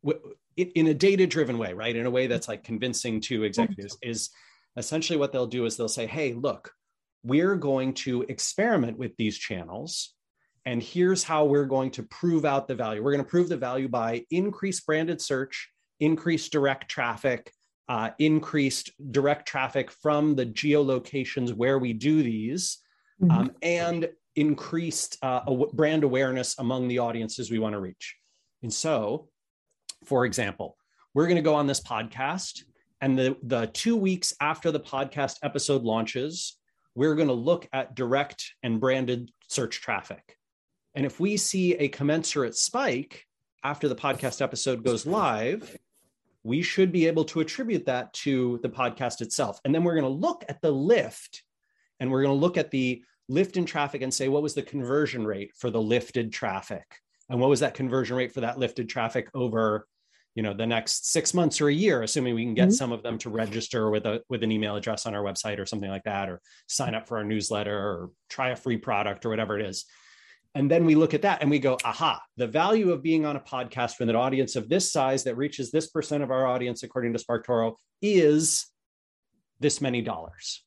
w- 0.03 0.36
in 0.55 0.88
a 0.88 0.93
data 0.93 1.27
driven 1.27 1.57
way, 1.57 1.73
right? 1.73 1.95
In 1.95 2.05
a 2.05 2.12
way 2.12 2.27
that's 2.27 2.47
like 2.47 2.63
convincing 2.63 3.21
to 3.21 3.43
executives 3.43 3.97
is 4.01 4.29
essentially 4.75 5.17
what 5.17 5.31
they'll 5.31 5.47
do 5.47 5.65
is 5.65 5.77
they'll 5.77 5.88
say, 5.88 6.07
hey, 6.07 6.33
look, 6.33 6.71
we're 7.23 7.55
going 7.55 7.93
to 7.93 8.23
experiment 8.23 8.97
with 8.97 9.15
these 9.17 9.38
channels. 9.38 10.13
And 10.65 10.81
here's 10.81 11.23
how 11.23 11.45
we're 11.45 11.65
going 11.65 11.91
to 11.91 12.03
prove 12.03 12.43
out 12.43 12.67
the 12.67 12.75
value. 12.75 13.03
We're 13.03 13.13
going 13.13 13.23
to 13.23 13.29
prove 13.29 13.49
the 13.49 13.57
value 13.57 13.88
by 13.88 14.25
increased 14.31 14.86
branded 14.86 15.21
search, 15.21 15.69
increased 15.99 16.51
direct 16.51 16.89
traffic, 16.89 17.51
uh, 17.89 18.12
increased 18.19 18.91
direct 19.12 19.47
traffic 19.47 19.91
from 19.91 20.36
the 20.36 20.45
geolocations 20.45 21.53
where 21.53 21.79
we 21.79 21.93
do 21.93 22.21
these, 22.21 22.79
mm-hmm. 23.21 23.32
um, 23.32 23.51
and 23.62 24.10
increased 24.36 25.17
uh, 25.21 25.41
brand 25.73 26.03
awareness 26.03 26.58
among 26.60 26.88
the 26.88 26.99
audiences 26.99 27.49
we 27.49 27.60
want 27.60 27.73
to 27.73 27.80
reach. 27.80 28.15
And 28.63 28.73
so, 28.73 29.30
for 30.06 30.25
example, 30.25 30.77
we're 31.13 31.25
going 31.25 31.38
to 31.38 31.41
go 31.41 31.56
on 31.56 31.67
this 31.67 31.82
podcast, 31.82 32.63
and 33.01 33.17
the, 33.17 33.38
the 33.43 33.67
two 33.67 33.95
weeks 33.95 34.34
after 34.41 34.71
the 34.71 34.80
podcast 34.80 35.38
episode 35.43 35.84
launches, 35.84 36.58
we're 36.95 37.15
going 37.15 37.27
to 37.27 37.34
look 37.34 37.67
at 37.73 37.95
direct 37.95 38.53
and 38.63 38.80
branded 38.80 39.32
search 39.47 39.82
traffic. 39.82 40.36
And 40.95 41.06
if 41.06 41.19
we 41.19 41.38
see 41.38 41.75
a 41.75 41.89
commensurate 41.89 42.56
spike 42.56 43.23
after 43.63 43.88
the 43.88 43.95
podcast 43.95 44.41
episode 44.41 44.84
goes 44.84 45.06
live, 45.06 45.77
we 46.43 46.62
should 46.62 46.91
be 46.91 47.08
able 47.08 47.25
to 47.25 47.39
attribute 47.39 47.86
that 47.86 48.13
to 48.13 48.60
the 48.63 48.69
podcast 48.69 49.21
itself. 49.21 49.60
And 49.63 49.75
then 49.75 49.84
we're 49.84 49.93
going 49.99 50.06
to 50.06 50.10
look 50.10 50.43
at 50.47 50.62
the 50.62 50.71
lift 50.71 51.43
and 51.99 52.12
we're 52.12 52.23
going 52.23 52.36
to 52.36 52.41
look 52.41 52.57
at 52.57 52.71
the 52.71 53.03
lift 53.29 53.57
in 53.57 53.65
traffic 53.65 54.01
and 54.01 54.13
say, 54.13 54.27
what 54.27 54.43
was 54.43 54.53
the 54.53 54.62
conversion 54.62 55.25
rate 55.25 55.51
for 55.57 55.69
the 55.69 55.81
lifted 55.81 56.31
traffic? 56.31 56.86
And 57.29 57.39
what 57.39 57.49
was 57.49 57.60
that 57.60 57.73
conversion 57.73 58.15
rate 58.15 58.31
for 58.31 58.41
that 58.41 58.57
lifted 58.57 58.88
traffic 58.88 59.29
over 59.33 59.86
you 60.38 60.43
know 60.43 60.53
the 60.53 60.67
next 60.67 61.12
six 61.12 61.33
months 61.33 61.60
or 61.60 61.67
a 61.67 61.73
year 61.73 62.03
assuming 62.03 62.36
we 62.36 62.45
can 62.45 62.53
get 62.53 62.67
mm-hmm. 62.67 62.73
some 62.73 62.91
of 62.91 63.01
them 63.01 63.17
to 63.17 63.31
register 63.31 63.89
with 63.89 64.05
a 64.05 64.21
with 64.29 64.43
an 64.43 64.51
email 64.51 64.75
address 64.75 65.07
on 65.07 65.15
our 65.15 65.23
website 65.23 65.57
or 65.57 65.65
something 65.65 65.89
like 65.89 66.03
that 66.03 66.29
or 66.29 66.39
sign 66.67 66.93
up 66.93 67.07
for 67.07 67.17
our 67.17 67.23
newsletter 67.23 67.75
or 67.75 68.12
try 68.29 68.49
a 68.49 68.55
free 68.55 68.77
product 68.77 69.25
or 69.25 69.29
whatever 69.29 69.60
it 69.60 69.65
is 69.65 69.86
and 70.53 70.69
then 70.69 70.86
we 70.86 70.93
look 70.93 71.15
at 71.15 71.23
that 71.23 71.41
and 71.41 71.49
we 71.49 71.57
go 71.57 71.75
aha 71.83 72.21
the 72.38 72.45
value 72.45 72.91
of 72.91 73.01
being 73.01 73.25
on 73.25 73.36
a 73.36 73.39
podcast 73.39 73.99
with 73.99 74.10
an 74.10 74.15
audience 74.15 74.55
of 74.55 74.69
this 74.69 74.91
size 74.91 75.23
that 75.23 75.36
reaches 75.36 75.71
this 75.71 75.88
percent 75.88 76.21
of 76.21 76.29
our 76.29 76.45
audience 76.45 76.83
according 76.83 77.12
to 77.13 77.19
sparktoro 77.19 77.73
is 78.03 78.67
this 79.60 79.81
many 79.81 80.03
dollars 80.03 80.63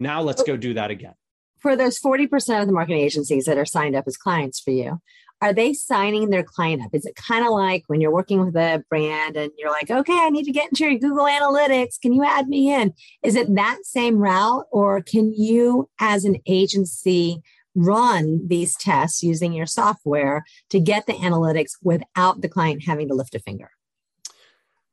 now 0.00 0.20
let's 0.20 0.42
go 0.42 0.56
do 0.56 0.74
that 0.74 0.90
again 0.90 1.14
for 1.58 1.74
those 1.74 1.98
40% 1.98 2.60
of 2.60 2.66
the 2.66 2.72
marketing 2.72 3.00
agencies 3.00 3.46
that 3.46 3.58
are 3.58 3.64
signed 3.64 3.96
up 3.96 4.04
as 4.06 4.16
clients 4.16 4.60
for 4.60 4.70
you 4.70 5.00
are 5.42 5.52
they 5.52 5.72
signing 5.72 6.30
their 6.30 6.42
client 6.42 6.82
up? 6.82 6.90
Is 6.94 7.04
it 7.04 7.14
kind 7.14 7.44
of 7.44 7.52
like 7.52 7.84
when 7.88 8.00
you're 8.00 8.12
working 8.12 8.44
with 8.44 8.56
a 8.56 8.82
brand 8.88 9.36
and 9.36 9.50
you're 9.58 9.70
like, 9.70 9.90
okay, 9.90 10.18
I 10.18 10.30
need 10.30 10.44
to 10.44 10.52
get 10.52 10.68
into 10.68 10.84
your 10.84 10.98
Google 10.98 11.26
Analytics. 11.26 12.00
Can 12.00 12.12
you 12.12 12.24
add 12.24 12.48
me 12.48 12.72
in? 12.72 12.94
Is 13.22 13.34
it 13.34 13.54
that 13.54 13.78
same 13.82 14.16
route, 14.16 14.64
or 14.70 15.02
can 15.02 15.34
you, 15.34 15.90
as 16.00 16.24
an 16.24 16.36
agency, 16.46 17.42
run 17.74 18.48
these 18.48 18.74
tests 18.76 19.22
using 19.22 19.52
your 19.52 19.66
software 19.66 20.44
to 20.70 20.80
get 20.80 21.06
the 21.06 21.12
analytics 21.12 21.72
without 21.82 22.40
the 22.40 22.48
client 22.48 22.84
having 22.86 23.08
to 23.08 23.14
lift 23.14 23.34
a 23.34 23.38
finger? 23.38 23.70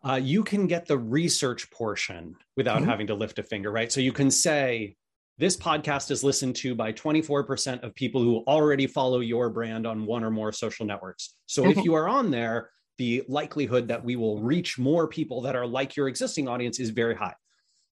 Uh, 0.08 0.20
you 0.22 0.44
can 0.44 0.68
get 0.68 0.86
the 0.86 0.98
research 0.98 1.72
portion 1.72 2.36
without 2.58 2.82
mm-hmm. 2.82 2.90
having 2.90 3.08
to 3.08 3.16
lift 3.16 3.40
a 3.40 3.44
finger, 3.44 3.72
right? 3.72 3.92
So 3.92 4.02
you 4.02 4.12
can 4.12 4.30
say, 4.30 4.96
this 5.38 5.58
podcast 5.58 6.12
is 6.12 6.24
listened 6.24 6.56
to 6.58 6.76
by 6.76 6.94
24% 6.94 7.84
of 7.84 7.96
people 7.96 8.22
who 8.22 8.44
already 8.46 8.86
follow 8.86 9.20
your 9.20 9.50
brand 9.50 9.88
on 9.88 10.06
one 10.06 10.24
or 10.24 10.30
more 10.30 10.52
social 10.52 10.86
networks. 10.86 11.36
So 11.48 11.66
okay. 11.66 11.80
if 11.80 11.86
you 11.86 11.96
are 11.96 12.08
on 12.08 12.30
there, 12.30 12.70
the 12.98 13.24
likelihood 13.28 13.88
that 13.88 14.04
we 14.04 14.16
will 14.16 14.42
reach 14.42 14.78
more 14.78 15.08
people 15.08 15.42
that 15.42 15.56
are 15.56 15.66
like 15.66 15.96
your 15.96 16.08
existing 16.08 16.48
audience 16.48 16.80
is 16.80 16.92
very 16.92 17.16
high. 17.16 17.34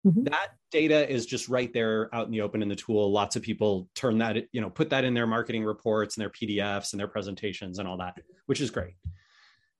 Mm-hmm. 0.06 0.24
That 0.24 0.50
data 0.70 1.10
is 1.10 1.26
just 1.26 1.48
right 1.48 1.72
there 1.72 2.14
out 2.14 2.26
in 2.26 2.32
the 2.32 2.42
open 2.42 2.62
in 2.62 2.68
the 2.68 2.76
tool. 2.76 3.10
Lots 3.10 3.36
of 3.36 3.42
people 3.42 3.88
turn 3.94 4.18
that, 4.18 4.36
you 4.52 4.60
know, 4.60 4.70
put 4.70 4.90
that 4.90 5.04
in 5.04 5.14
their 5.14 5.26
marketing 5.26 5.64
reports 5.64 6.16
and 6.16 6.22
their 6.22 6.30
PDFs 6.30 6.92
and 6.92 7.00
their 7.00 7.08
presentations 7.08 7.78
and 7.78 7.88
all 7.88 7.98
that, 7.98 8.16
which 8.46 8.60
is 8.60 8.70
great. 8.70 8.94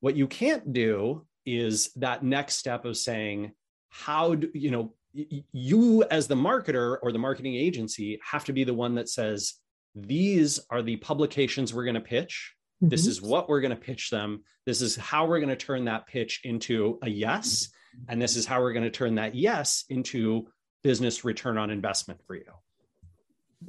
What 0.01 0.17
you 0.17 0.27
can't 0.27 0.73
do 0.73 1.27
is 1.47 1.91
that 1.97 2.23
next 2.23 2.57
step 2.57 2.85
of 2.85 2.97
saying, 2.97 3.53
how 3.89 4.35
do 4.35 4.51
you 4.55 4.71
know 4.71 4.95
you 5.13 6.05
as 6.05 6.29
the 6.29 6.37
marketer 6.37 6.97
or 7.03 7.11
the 7.11 7.19
marketing 7.19 7.57
agency 7.57 8.21
have 8.23 8.45
to 8.45 8.53
be 8.53 8.63
the 8.63 8.75
one 8.75 8.95
that 8.95 9.09
says 9.09 9.55
these 9.97 10.61
are 10.71 10.83
the 10.83 10.97
publications 10.97 11.75
we're 11.75 11.85
going 11.85 11.95
to 11.95 12.01
pitch. 12.01 12.55
Mm-hmm. 12.81 12.91
this 12.91 13.07
is 13.07 13.21
what 13.21 13.49
we're 13.49 13.61
going 13.61 13.77
to 13.77 13.77
pitch 13.77 14.09
them. 14.09 14.45
This 14.65 14.81
is 14.81 14.97
how 14.97 15.27
we're 15.27 15.41
going 15.41 15.51
to 15.51 15.57
turn 15.57 15.87
that 15.87 16.07
pitch 16.07 16.41
into 16.45 16.99
a 17.03 17.11
yes. 17.11 17.69
And 18.09 18.23
this 18.23 18.37
is 18.37 18.47
how 18.47 18.61
we're 18.61 18.73
going 18.73 18.85
to 18.85 18.91
turn 18.91 19.17
that 19.17 19.35
yes 19.35 19.85
into 19.89 20.47
business 20.83 21.25
return 21.25 21.59
on 21.59 21.71
investment 21.71 22.21
for 22.27 22.37
you. 22.37 22.45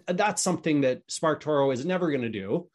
That's 0.07 0.41
something 0.41 0.81
that 0.81 1.05
sparktoro 1.07 1.73
is 1.73 1.83
never 1.85 2.09
going 2.09 2.21
to 2.21 2.29
do 2.29 2.69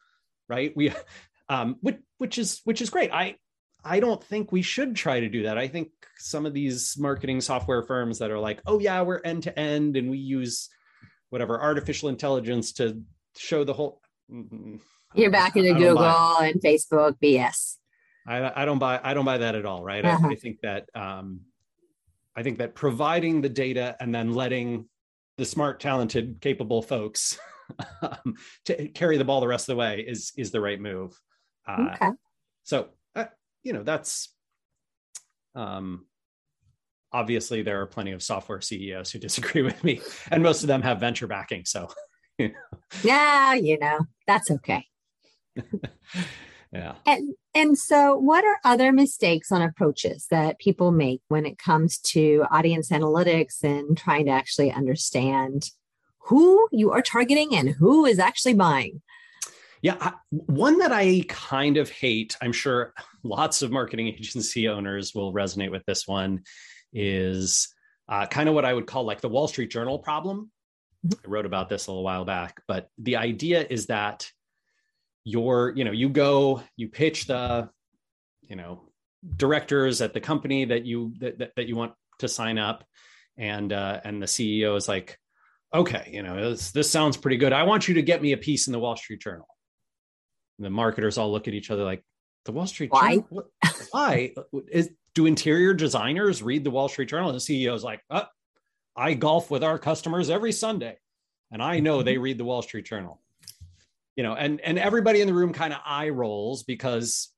right? 0.49 0.75
We 0.75 0.93
um 1.49 1.77
which, 1.81 1.97
which 2.17 2.37
is 2.37 2.61
which 2.63 2.81
is 2.81 2.89
great. 2.89 3.11
I 3.11 3.35
I 3.83 3.99
don't 3.99 4.23
think 4.23 4.51
we 4.51 4.61
should 4.61 4.95
try 4.95 5.19
to 5.19 5.29
do 5.29 5.43
that. 5.43 5.57
I 5.57 5.67
think 5.67 5.89
some 6.17 6.45
of 6.45 6.53
these 6.53 6.97
marketing 6.97 7.41
software 7.41 7.83
firms 7.83 8.19
that 8.19 8.31
are 8.31 8.39
like, 8.39 8.61
oh, 8.65 8.79
yeah, 8.79 9.01
we're 9.01 9.21
end 9.23 9.43
to 9.43 9.57
end 9.57 9.95
and 9.95 10.09
we 10.09 10.17
use 10.17 10.69
whatever 11.29 11.61
artificial 11.61 12.09
intelligence 12.09 12.73
to 12.73 13.01
show 13.37 13.63
the 13.63 13.73
whole. 13.73 14.01
You're 15.13 15.31
back 15.31 15.55
into 15.55 15.73
Google 15.73 16.37
and 16.39 16.61
Facebook 16.61 17.15
BS. 17.23 17.75
I, 18.27 18.61
I, 18.61 18.65
don't 18.65 18.79
buy. 18.79 18.99
I 19.01 19.13
don't 19.13 19.25
buy 19.25 19.37
that 19.37 19.55
at 19.55 19.65
all. 19.65 19.83
Right? 19.83 20.03
Uh-huh. 20.03 20.27
I, 20.27 20.31
I, 20.31 20.35
think 20.35 20.59
that 20.61 20.89
um, 20.93 21.41
I 22.35 22.43
think 22.43 22.57
that 22.57 22.75
providing 22.75 23.41
the 23.41 23.49
data 23.49 23.95
and 24.01 24.13
then 24.13 24.33
letting 24.33 24.89
the 25.37 25.45
smart, 25.45 25.79
talented, 25.79 26.41
capable 26.41 26.81
folks 26.81 27.39
um, 28.01 28.35
to 28.65 28.89
carry 28.89 29.17
the 29.17 29.23
ball 29.23 29.39
the 29.39 29.47
rest 29.47 29.69
of 29.69 29.73
the 29.73 29.79
way 29.79 30.03
is 30.05 30.33
is 30.37 30.51
the 30.51 30.59
right 30.59 30.79
move. 30.79 31.17
Uh, 31.65 31.91
okay. 31.93 32.09
So 32.63 32.89
you 33.67 33.73
know 33.73 33.83
that's 33.83 34.33
um 35.53 36.05
obviously 37.11 37.61
there 37.61 37.81
are 37.81 37.85
plenty 37.85 38.13
of 38.13 38.23
software 38.23 38.61
CEOs 38.61 39.11
who 39.11 39.19
disagree 39.27 39.61
with 39.61 39.83
me 39.83 39.99
and 40.31 40.41
most 40.41 40.63
of 40.63 40.67
them 40.67 40.81
have 40.81 41.01
venture 41.01 41.27
backing 41.27 41.65
so 41.65 41.89
you 42.37 42.47
know. 42.47 42.79
yeah 43.03 43.53
you 43.53 43.77
know 43.77 43.99
that's 44.25 44.49
okay. 44.49 44.85
Yeah. 46.73 46.95
And 47.05 47.33
and 47.55 47.77
so 47.77 48.17
what 48.17 48.43
are 48.43 48.57
other 48.65 48.91
mistakes 48.91 49.53
on 49.53 49.61
approaches 49.61 50.27
that 50.31 50.59
people 50.59 50.91
make 50.91 51.21
when 51.29 51.45
it 51.45 51.57
comes 51.57 51.97
to 51.99 52.43
audience 52.51 52.89
analytics 52.89 53.63
and 53.63 53.97
trying 53.97 54.25
to 54.25 54.31
actually 54.31 54.73
understand 54.73 55.71
who 56.19 56.67
you 56.73 56.91
are 56.91 57.01
targeting 57.01 57.55
and 57.55 57.69
who 57.69 58.05
is 58.05 58.19
actually 58.19 58.53
buying 58.53 59.01
yeah, 59.81 59.97
I, 59.99 60.13
one 60.29 60.79
that 60.79 60.91
I 60.91 61.23
kind 61.27 61.77
of 61.77 61.89
hate, 61.89 62.35
I'm 62.41 62.51
sure 62.51 62.93
lots 63.23 63.61
of 63.61 63.71
marketing 63.71 64.07
agency 64.19 64.67
owners 64.67 65.13
will 65.13 65.33
resonate 65.33 65.71
with 65.71 65.85
this 65.85 66.07
one, 66.07 66.43
is 66.93 67.73
uh, 68.09 68.25
kind 68.25 68.49
of 68.49 68.55
what 68.55 68.65
I 68.65 68.73
would 68.73 68.87
call 68.87 69.03
like 69.03 69.21
the 69.21 69.29
Wall 69.29 69.47
Street 69.47 69.71
Journal 69.71 69.99
problem. 69.99 70.51
Mm-hmm. 71.05 71.19
I 71.25 71.29
wrote 71.29 71.45
about 71.45 71.69
this 71.69 71.87
a 71.87 71.91
little 71.91 72.03
while 72.03 72.25
back, 72.25 72.61
but 72.67 72.89
the 72.97 73.17
idea 73.17 73.65
is 73.69 73.87
that 73.87 74.29
you're, 75.23 75.73
you 75.75 75.83
know, 75.83 75.91
you 75.91 76.09
go, 76.09 76.63
you 76.75 76.87
pitch 76.87 77.27
the, 77.27 77.69
you 78.41 78.55
know, 78.55 78.89
directors 79.35 80.01
at 80.01 80.13
the 80.13 80.21
company 80.21 80.65
that 80.65 80.85
you 80.85 81.13
that, 81.19 81.37
that, 81.39 81.51
that 81.55 81.67
you 81.67 81.75
want 81.75 81.93
to 82.19 82.27
sign 82.27 82.57
up, 82.57 82.85
and 83.37 83.73
uh, 83.73 83.99
and 84.05 84.21
the 84.21 84.25
CEO 84.25 84.77
is 84.77 84.87
like, 84.87 85.19
okay, 85.73 86.09
you 86.13 86.23
know, 86.23 86.51
this, 86.51 86.71
this 86.71 86.89
sounds 86.89 87.17
pretty 87.17 87.37
good. 87.37 87.51
I 87.51 87.63
want 87.63 87.89
you 87.89 87.95
to 87.95 88.01
get 88.01 88.21
me 88.21 88.31
a 88.31 88.37
piece 88.37 88.67
in 88.67 88.73
the 88.73 88.79
Wall 88.79 88.95
Street 88.95 89.21
Journal 89.21 89.47
the 90.59 90.69
marketers 90.69 91.17
all 91.17 91.31
look 91.31 91.47
at 91.47 91.53
each 91.53 91.71
other 91.71 91.83
like 91.83 92.03
the 92.45 92.51
Wall 92.51 92.67
Street 92.67 92.91
why? 92.91 93.15
Journal. 93.15 93.27
What, 93.29 93.47
why 93.91 94.33
is 94.69 94.89
do 95.13 95.25
interior 95.25 95.73
designers 95.73 96.41
read 96.41 96.63
the 96.63 96.71
Wall 96.71 96.89
Street 96.89 97.09
Journal? 97.09 97.29
And 97.29 97.39
the 97.39 97.41
CEO 97.41 97.75
is 97.75 97.83
like, 97.83 98.01
oh, 98.09 98.25
I 98.95 99.13
golf 99.13 99.51
with 99.51 99.63
our 99.63 99.77
customers 99.77 100.29
every 100.29 100.51
Sunday, 100.51 100.97
and 101.51 101.61
I 101.61 101.79
know 101.79 102.01
they 102.01 102.17
read 102.17 102.37
the 102.37 102.45
Wall 102.45 102.61
Street 102.61 102.85
Journal. 102.85 103.21
You 104.15 104.23
know, 104.23 104.33
and 104.33 104.59
and 104.61 104.79
everybody 104.79 105.21
in 105.21 105.27
the 105.27 105.33
room 105.33 105.53
kind 105.53 105.73
of 105.73 105.79
eye 105.85 106.09
rolls 106.09 106.63
because 106.63 107.29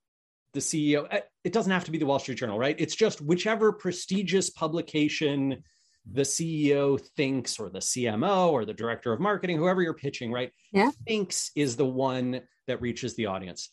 the 0.54 0.62
CEO. 0.62 1.08
Eh, 1.12 1.22
it 1.44 1.54
doesn't 1.54 1.72
have 1.72 1.86
to 1.86 1.92
be 1.92 1.98
the 1.98 2.06
Wall 2.06 2.20
Street 2.20 2.38
Journal, 2.38 2.58
right? 2.58 2.76
It's 2.80 2.96
just 2.96 3.22
whichever 3.22 3.72
prestigious 3.72 4.50
publication 4.50 5.64
the 6.12 6.22
CEO 6.22 7.00
thinks, 7.16 7.60
or 7.60 7.70
the 7.70 7.80
CMO, 7.80 8.52
or 8.52 8.66
the 8.66 8.74
director 8.74 9.14
of 9.14 9.20
marketing, 9.20 9.58
whoever 9.58 9.82
you're 9.82 9.94
pitching, 9.94 10.32
right? 10.32 10.52
Yeah. 10.72 10.92
Thinks 11.08 11.52
is 11.56 11.76
the 11.76 11.86
one 11.86 12.42
that 12.68 12.82
reaches 12.82 13.16
the 13.16 13.28
audience. 13.28 13.70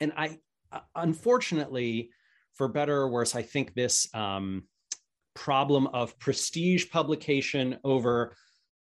And 0.00 0.12
I, 0.16 0.38
uh, 0.72 0.80
unfortunately, 0.94 2.10
for 2.54 2.68
better 2.68 2.96
or 2.96 3.08
worse, 3.08 3.34
I 3.34 3.42
think 3.42 3.74
this 3.74 4.08
um, 4.14 4.64
problem 5.34 5.88
of 5.88 6.18
prestige 6.18 6.90
publication 6.90 7.78
over 7.84 8.36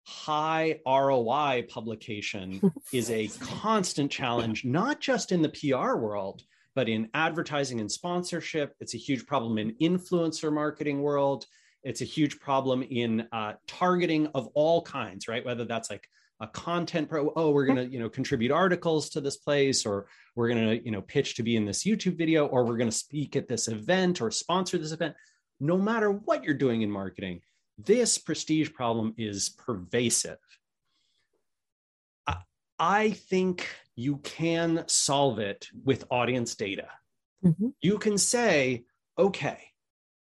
high 0.03 0.79
ROI 0.85 1.65
publication 1.69 2.73
is 2.93 3.09
a 3.09 3.27
constant 3.39 4.11
challenge, 4.11 4.65
not 4.65 4.99
just 4.99 5.31
in 5.31 5.41
the 5.41 5.49
PR 5.49 5.95
world, 5.95 6.41
but 6.75 6.89
in 6.89 7.09
advertising 7.13 7.79
and 7.79 7.91
sponsorship. 7.91 8.75
It's 8.79 8.95
a 8.95 8.97
huge 8.97 9.25
problem 9.25 9.57
in 9.57 9.75
influencer 9.81 10.51
marketing 10.53 11.01
world. 11.01 11.45
It's 11.83 12.01
a 12.01 12.05
huge 12.05 12.39
problem 12.39 12.83
in 12.83 13.27
uh, 13.31 13.53
targeting 13.67 14.27
of 14.35 14.47
all 14.53 14.81
kinds, 14.81 15.27
right? 15.27 15.43
Whether 15.45 15.65
that's 15.65 15.89
like 15.89 16.07
a 16.41 16.47
content 16.47 17.07
pro 17.07 17.31
oh 17.35 17.51
we're 17.51 17.65
going 17.65 17.77
to 17.77 17.93
you 17.93 17.99
know 17.99 18.09
contribute 18.09 18.51
articles 18.51 19.09
to 19.09 19.21
this 19.21 19.37
place 19.37 19.85
or 19.85 20.07
we're 20.35 20.49
going 20.49 20.67
to 20.67 20.83
you 20.83 20.91
know 20.91 21.01
pitch 21.01 21.35
to 21.35 21.43
be 21.43 21.55
in 21.55 21.65
this 21.65 21.83
youtube 21.83 22.17
video 22.17 22.47
or 22.47 22.65
we're 22.65 22.77
going 22.77 22.89
to 22.89 22.95
speak 22.95 23.35
at 23.35 23.47
this 23.47 23.67
event 23.67 24.21
or 24.21 24.31
sponsor 24.31 24.77
this 24.77 24.91
event 24.91 25.15
no 25.59 25.77
matter 25.77 26.11
what 26.11 26.43
you're 26.43 26.55
doing 26.55 26.81
in 26.81 26.91
marketing 26.91 27.39
this 27.77 28.17
prestige 28.17 28.73
problem 28.73 29.13
is 29.17 29.49
pervasive 29.49 30.39
I, 32.27 32.37
I 32.79 33.11
think 33.11 33.67
you 33.95 34.17
can 34.17 34.83
solve 34.87 35.37
it 35.37 35.67
with 35.85 36.05
audience 36.09 36.55
data 36.55 36.87
mm-hmm. 37.45 37.69
you 37.81 37.99
can 37.99 38.17
say 38.17 38.85
okay 39.17 39.70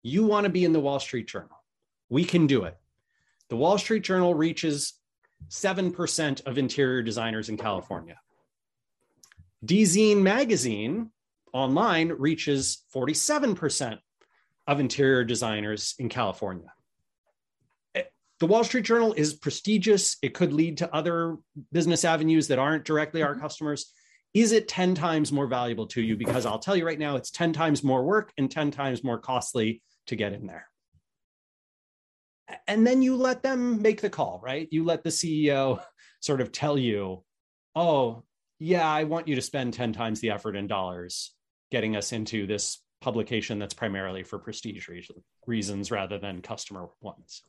you 0.01 0.25
want 0.25 0.45
to 0.45 0.49
be 0.49 0.65
in 0.65 0.73
the 0.73 0.79
wall 0.79 0.99
street 0.99 1.27
journal 1.27 1.63
we 2.09 2.23
can 2.23 2.47
do 2.47 2.63
it 2.63 2.77
the 3.49 3.55
wall 3.55 3.77
street 3.77 4.03
journal 4.03 4.33
reaches 4.35 4.99
7% 5.47 6.45
of 6.45 6.57
interior 6.57 7.01
designers 7.01 7.49
in 7.49 7.57
California. 7.57 8.19
Dezeen 9.65 10.21
magazine 10.21 11.11
online 11.53 12.09
reaches 12.09 12.83
47% 12.93 13.99
of 14.67 14.79
interior 14.79 15.23
designers 15.23 15.95
in 15.97 16.09
California. 16.09 16.71
Eh, 17.95 18.03
the 18.39 18.45
Wall 18.45 18.63
Street 18.63 18.85
Journal 18.85 19.13
is 19.13 19.33
prestigious. 19.33 20.17
It 20.21 20.35
could 20.35 20.53
lead 20.53 20.77
to 20.77 20.93
other 20.93 21.37
business 21.71 22.05
avenues 22.05 22.47
that 22.49 22.59
aren't 22.59 22.85
directly 22.85 23.23
our 23.23 23.31
mm-hmm. 23.31 23.41
customers. 23.41 23.91
Is 24.35 24.51
it 24.51 24.67
10 24.67 24.93
times 24.93 25.31
more 25.31 25.47
valuable 25.47 25.87
to 25.87 26.01
you? 26.01 26.15
Because 26.15 26.45
I'll 26.45 26.59
tell 26.59 26.75
you 26.75 26.85
right 26.85 26.99
now, 26.99 27.15
it's 27.15 27.31
10 27.31 27.51
times 27.51 27.83
more 27.83 28.03
work 28.03 28.31
and 28.37 28.49
10 28.49 28.69
times 28.69 29.03
more 29.03 29.17
costly 29.17 29.81
to 30.09 30.15
get 30.15 30.33
in 30.33 30.45
there. 30.45 30.67
And 32.67 32.85
then 32.85 33.01
you 33.01 33.15
let 33.15 33.43
them 33.43 33.81
make 33.81 34.01
the 34.01 34.09
call, 34.09 34.39
right? 34.43 34.67
You 34.71 34.83
let 34.83 35.03
the 35.03 35.09
CEO 35.09 35.81
sort 36.19 36.41
of 36.41 36.51
tell 36.51 36.77
you, 36.77 37.23
oh, 37.75 38.23
yeah, 38.59 38.89
I 38.89 39.05
want 39.05 39.27
you 39.27 39.35
to 39.35 39.41
spend 39.41 39.73
10 39.73 39.93
times 39.93 40.19
the 40.19 40.31
effort 40.31 40.55
in 40.55 40.67
dollars 40.67 41.33
getting 41.71 41.95
us 41.95 42.11
into 42.11 42.47
this 42.47 42.79
publication 43.01 43.59
that's 43.59 43.73
primarily 43.73 44.23
for 44.23 44.39
prestige 44.39 44.89
reasons 45.45 45.91
rather 45.91 46.17
than 46.17 46.41
customer 46.41 46.87
ones. 47.01 47.43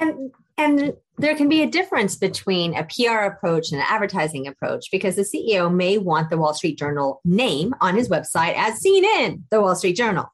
And 0.00 0.32
and 0.56 0.94
there 1.18 1.34
can 1.34 1.48
be 1.48 1.62
a 1.62 1.70
difference 1.70 2.16
between 2.16 2.74
a 2.76 2.84
PR 2.84 3.24
approach 3.24 3.72
and 3.72 3.80
an 3.80 3.86
advertising 3.88 4.46
approach 4.46 4.90
because 4.92 5.16
the 5.16 5.22
CEO 5.22 5.72
may 5.72 5.98
want 5.98 6.30
the 6.30 6.36
Wall 6.36 6.54
Street 6.54 6.78
Journal 6.78 7.20
name 7.24 7.74
on 7.80 7.96
his 7.96 8.08
website 8.08 8.54
as 8.56 8.78
seen 8.78 9.04
in 9.04 9.44
the 9.50 9.60
Wall 9.60 9.74
Street 9.74 9.96
Journal. 9.96 10.26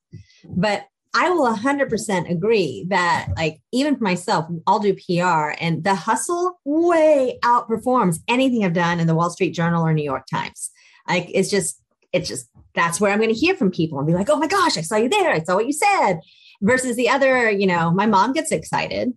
But 0.45 0.87
I 1.15 1.31
will 1.31 1.47
100% 1.47 2.31
agree 2.31 2.87
that, 2.89 3.29
like, 3.37 3.61
even 3.73 3.97
for 3.97 4.03
myself, 4.03 4.47
I'll 4.67 4.81
do 4.81 4.95
PR 4.95 5.55
and 5.61 5.85
the 5.85 5.95
hustle 5.95 6.61
way 6.65 7.39
outperforms 7.45 8.19
anything 8.27 8.65
I've 8.65 8.73
done 8.73 8.99
in 8.99 9.07
the 9.07 9.15
Wall 9.15 9.31
Street 9.31 9.53
Journal 9.53 9.87
or 9.87 9.95
New 9.95 10.03
York 10.03 10.27
Times. 10.27 10.71
Like, 11.09 11.31
it's 11.33 11.51
just, 11.51 11.81
it's 12.13 12.29
just, 12.29 12.49
that's 12.75 13.01
where 13.01 13.13
I'm 13.13 13.19
going 13.19 13.33
to 13.33 13.39
hear 13.39 13.55
from 13.55 13.71
people 13.71 13.99
and 13.99 14.07
be 14.07 14.15
like, 14.15 14.29
oh 14.29 14.37
my 14.37 14.49
gosh, 14.49 14.77
I 14.77 14.81
saw 14.81 14.97
you 14.97 15.09
there. 15.09 15.31
I 15.31 15.43
saw 15.43 15.55
what 15.55 15.67
you 15.67 15.73
said. 15.73 16.19
Versus 16.61 16.97
the 16.97 17.09
other, 17.09 17.51
you 17.51 17.67
know, 17.67 17.91
my 17.91 18.07
mom 18.07 18.33
gets 18.33 18.51
excited. 18.51 19.13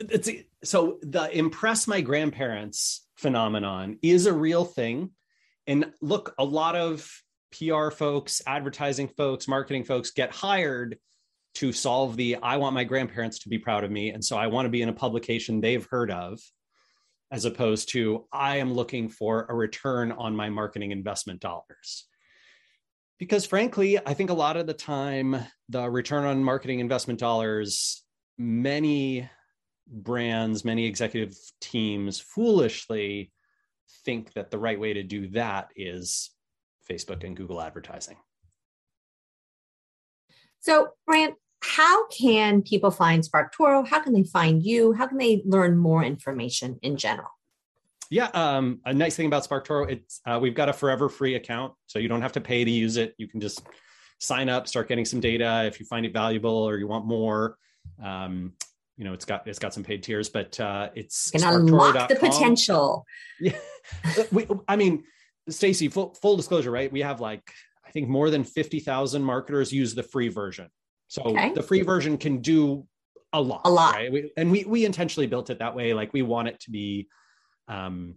It's, 0.00 0.30
so 0.64 0.98
the 1.02 1.30
impress 1.36 1.86
my 1.86 2.00
grandparents 2.00 3.06
phenomenon 3.16 3.98
is 4.02 4.26
a 4.26 4.32
real 4.32 4.64
thing. 4.64 5.10
And 5.66 5.92
look, 6.00 6.34
a 6.38 6.44
lot 6.44 6.74
of 6.76 7.10
PR 7.58 7.90
folks, 7.90 8.42
advertising 8.46 9.08
folks, 9.08 9.48
marketing 9.48 9.84
folks 9.84 10.10
get 10.10 10.30
hired 10.30 10.98
to 11.54 11.72
solve 11.72 12.16
the 12.16 12.36
I 12.42 12.58
want 12.58 12.74
my 12.74 12.84
grandparents 12.84 13.38
to 13.40 13.48
be 13.48 13.58
proud 13.58 13.84
of 13.84 13.90
me. 13.90 14.10
And 14.10 14.24
so 14.24 14.36
I 14.36 14.48
want 14.48 14.66
to 14.66 14.70
be 14.70 14.82
in 14.82 14.88
a 14.88 14.94
publication 14.94 15.60
they've 15.60 15.86
heard 15.90 16.10
of, 16.10 16.38
as 17.30 17.44
opposed 17.44 17.90
to 17.92 18.26
I 18.30 18.58
am 18.58 18.74
looking 18.74 19.08
for 19.08 19.46
a 19.48 19.54
return 19.54 20.12
on 20.12 20.36
my 20.36 20.50
marketing 20.50 20.90
investment 20.90 21.40
dollars. 21.40 22.06
Because 23.18 23.46
frankly, 23.46 23.98
I 23.98 24.12
think 24.12 24.28
a 24.28 24.34
lot 24.34 24.58
of 24.58 24.66
the 24.66 24.74
time, 24.74 25.36
the 25.70 25.88
return 25.88 26.24
on 26.24 26.44
marketing 26.44 26.80
investment 26.80 27.18
dollars, 27.18 28.02
many 28.36 29.28
brands, 29.86 30.64
many 30.64 30.84
executive 30.84 31.34
teams 31.60 32.20
foolishly 32.20 33.32
think 34.04 34.32
that 34.34 34.50
the 34.50 34.58
right 34.58 34.78
way 34.78 34.92
to 34.92 35.02
do 35.02 35.28
that 35.28 35.70
is 35.74 36.30
Facebook 36.88 37.24
and 37.24 37.36
Google 37.36 37.60
advertising. 37.60 38.16
So, 40.60 40.88
Rand, 41.06 41.34
how 41.62 42.08
can 42.08 42.62
people 42.62 42.90
find 42.90 43.22
SparkToro? 43.22 43.86
How 43.86 44.00
can 44.00 44.12
they 44.12 44.24
find 44.24 44.62
you? 44.62 44.92
How 44.92 45.06
can 45.06 45.18
they 45.18 45.42
learn 45.44 45.76
more 45.76 46.02
information 46.02 46.78
in 46.82 46.96
general? 46.96 47.28
Yeah, 48.10 48.26
um, 48.34 48.80
a 48.84 48.94
nice 48.94 49.16
thing 49.16 49.26
about 49.26 49.48
SparkToro, 49.48 49.90
it's 49.90 50.20
uh, 50.26 50.38
we've 50.40 50.54
got 50.54 50.68
a 50.68 50.72
forever 50.72 51.08
free 51.08 51.34
account, 51.34 51.74
so 51.86 51.98
you 51.98 52.08
don't 52.08 52.22
have 52.22 52.32
to 52.32 52.40
pay 52.40 52.64
to 52.64 52.70
use 52.70 52.96
it. 52.96 53.14
You 53.18 53.26
can 53.26 53.40
just 53.40 53.62
sign 54.18 54.48
up, 54.48 54.68
start 54.68 54.88
getting 54.88 55.04
some 55.04 55.20
data 55.20 55.64
if 55.66 55.80
you 55.80 55.86
find 55.86 56.06
it 56.06 56.12
valuable 56.12 56.50
or 56.50 56.78
you 56.78 56.86
want 56.86 57.04
more. 57.04 57.58
Um, 58.02 58.52
you 58.96 59.04
know, 59.04 59.12
it's 59.12 59.24
got 59.24 59.46
it's 59.46 59.58
got 59.58 59.74
some 59.74 59.82
paid 59.82 60.02
tiers, 60.02 60.28
but 60.28 60.58
uh, 60.58 60.90
it's 60.94 61.30
can 61.30 61.42
unlock 61.42 62.08
the 62.08 62.16
potential. 62.16 63.04
Yeah, 63.40 63.58
we, 64.32 64.46
I 64.68 64.76
mean, 64.76 65.04
Stacy, 65.48 65.88
full, 65.88 66.14
full 66.14 66.36
disclosure, 66.36 66.70
right? 66.70 66.90
We 66.90 67.00
have 67.00 67.20
like, 67.20 67.42
I 67.86 67.90
think 67.90 68.08
more 68.08 68.30
than 68.30 68.44
50,000 68.44 69.22
marketers 69.22 69.72
use 69.72 69.94
the 69.94 70.02
free 70.02 70.28
version. 70.28 70.68
So 71.08 71.22
okay. 71.22 71.52
the 71.52 71.62
free 71.62 71.82
version 71.82 72.18
can 72.18 72.38
do 72.38 72.86
a 73.32 73.40
lot. 73.40 73.62
A 73.64 73.70
lot. 73.70 73.94
Right? 73.94 74.10
We, 74.10 74.32
and 74.36 74.50
we, 74.50 74.64
we 74.64 74.84
intentionally 74.84 75.26
built 75.26 75.50
it 75.50 75.60
that 75.60 75.74
way. 75.74 75.94
Like 75.94 76.12
we 76.12 76.22
want 76.22 76.48
it 76.48 76.58
to 76.60 76.70
be 76.70 77.08
um, 77.68 78.16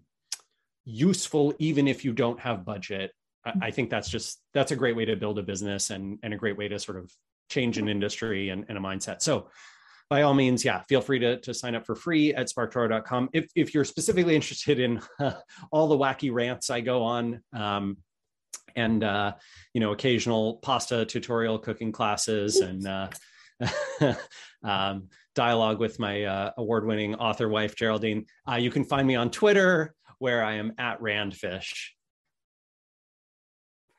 useful, 0.85 1.53
even 1.59 1.87
if 1.87 2.03
you 2.03 2.13
don't 2.13 2.39
have 2.39 2.65
budget. 2.65 3.11
I, 3.45 3.53
I, 3.63 3.71
think 3.71 3.89
that's 3.89 4.09
just, 4.09 4.41
that's 4.53 4.71
a 4.71 4.75
great 4.75 4.95
way 4.95 5.05
to 5.05 5.15
build 5.15 5.37
a 5.37 5.43
business 5.43 5.91
and, 5.91 6.17
and 6.23 6.33
a 6.33 6.37
great 6.37 6.57
way 6.57 6.67
to 6.67 6.79
sort 6.79 6.97
of 6.97 7.11
change 7.49 7.77
an 7.77 7.87
industry 7.87 8.49
and, 8.49 8.65
and 8.69 8.77
a 8.77 8.81
mindset. 8.81 9.21
So 9.21 9.49
by 10.09 10.23
all 10.23 10.33
means, 10.33 10.65
yeah, 10.65 10.81
feel 10.89 11.01
free 11.01 11.19
to, 11.19 11.39
to 11.41 11.53
sign 11.53 11.75
up 11.75 11.85
for 11.85 11.95
free 11.95 12.33
at 12.33 12.47
sparktoro.com. 12.47 13.29
If, 13.31 13.49
if 13.55 13.73
you're 13.73 13.85
specifically 13.85 14.35
interested 14.35 14.79
in 14.79 15.01
uh, 15.19 15.33
all 15.71 15.87
the 15.87 15.97
wacky 15.97 16.33
rants 16.33 16.69
I 16.69 16.81
go 16.81 17.03
on, 17.03 17.41
um, 17.53 17.97
and 18.75 19.03
uh, 19.03 19.33
you 19.73 19.81
know, 19.81 19.91
occasional 19.91 20.57
pasta 20.57 21.05
tutorial 21.05 21.59
cooking 21.59 21.91
classes 21.91 22.57
and 22.57 22.87
uh, 22.87 23.09
um, 24.63 25.09
dialogue 25.35 25.79
with 25.79 25.99
my 25.99 26.23
uh, 26.23 26.51
award-winning 26.57 27.15
author 27.15 27.49
wife 27.49 27.75
Geraldine, 27.75 28.25
uh, 28.49 28.55
you 28.55 28.71
can 28.71 28.83
find 28.83 29.07
me 29.07 29.15
on 29.15 29.29
Twitter 29.29 29.93
where 30.19 30.43
I 30.43 30.55
am 30.55 30.73
at 30.77 30.99
Randfish. 31.01 31.89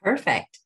Perfect. 0.03 0.59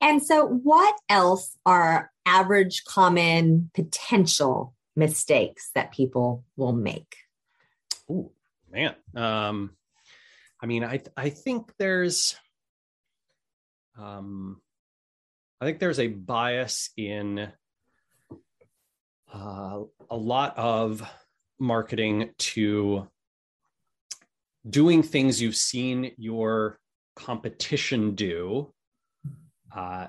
And 0.00 0.22
so, 0.22 0.46
what 0.46 0.94
else 1.08 1.56
are 1.64 2.10
average, 2.26 2.84
common, 2.84 3.70
potential 3.74 4.73
mistakes 4.96 5.70
that 5.74 5.92
people 5.92 6.44
will 6.56 6.72
make? 6.72 7.16
Oh 8.10 8.32
man, 8.70 8.94
um, 9.14 9.76
I 10.60 10.66
mean, 10.66 10.84
I 10.84 11.02
I 11.16 11.30
think 11.30 11.72
there's, 11.78 12.36
um, 13.98 14.60
I 15.60 15.64
think 15.64 15.78
there's 15.78 15.98
a 15.98 16.08
bias 16.08 16.90
in 16.96 17.50
uh, 19.32 19.80
a 20.10 20.16
lot 20.16 20.56
of 20.58 21.02
marketing 21.58 22.30
to 22.38 23.08
doing 24.68 25.02
things 25.02 25.40
you've 25.42 25.56
seen 25.56 26.12
your 26.16 26.78
competition 27.16 28.14
do, 28.14 28.72
uh, 29.74 30.06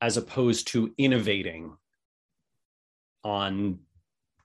as 0.00 0.16
opposed 0.16 0.68
to 0.68 0.92
innovating 0.98 1.76
on 3.24 3.78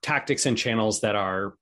tactics 0.01 0.45
and 0.45 0.57
channels 0.57 1.01
that 1.01 1.15
are 1.15 1.55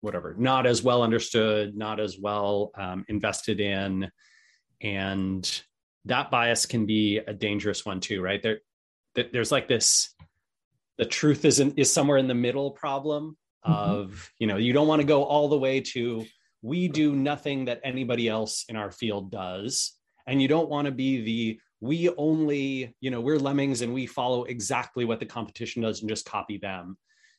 whatever 0.00 0.34
not 0.38 0.66
as 0.66 0.82
well 0.82 1.02
understood 1.02 1.76
not 1.76 1.98
as 1.98 2.18
well 2.18 2.70
um, 2.76 3.04
invested 3.08 3.60
in. 3.60 4.10
And 4.82 5.62
that 6.04 6.30
bias 6.30 6.66
can 6.66 6.86
be 6.86 7.18
a 7.18 7.32
dangerous 7.32 7.84
one 7.84 8.00
too 8.00 8.22
right? 8.22 8.42
There 8.42 8.60
there's 9.32 9.52
like 9.52 9.68
this 9.68 10.14
the 10.98 11.06
truth 11.06 11.44
isn't 11.44 11.78
is 11.78 11.92
somewhere 11.92 12.18
in 12.18 12.28
the 12.28 12.34
middle 12.34 12.70
problem 12.70 13.36
mm-hmm. 13.66 13.72
of 13.72 14.30
you 14.38 14.46
know 14.46 14.56
you 14.56 14.72
don't 14.72 14.88
want 14.88 15.00
to 15.00 15.06
go 15.06 15.24
all 15.24 15.48
the 15.48 15.58
way 15.58 15.80
to 15.80 16.24
we 16.62 16.88
do 16.88 17.14
nothing 17.14 17.66
that 17.66 17.80
anybody 17.84 18.28
else 18.28 18.64
in 18.68 18.76
our 18.76 18.90
field 18.90 19.30
does. 19.30 19.92
And 20.26 20.42
you 20.42 20.48
don't 20.48 20.68
want 20.68 20.86
to 20.86 20.90
be 20.90 21.22
the 21.22 21.60
we 21.80 22.10
only 22.16 22.94
you 23.00 23.10
know 23.10 23.20
we're 23.20 23.38
lemmings 23.38 23.82
and 23.82 23.92
we 23.92 24.06
follow 24.06 24.44
exactly 24.44 25.04
what 25.04 25.20
the 25.20 25.26
competition 25.26 25.82
does 25.82 26.00
and 26.00 26.08
just 26.08 26.26
copy 26.26 26.58
them 26.58 26.96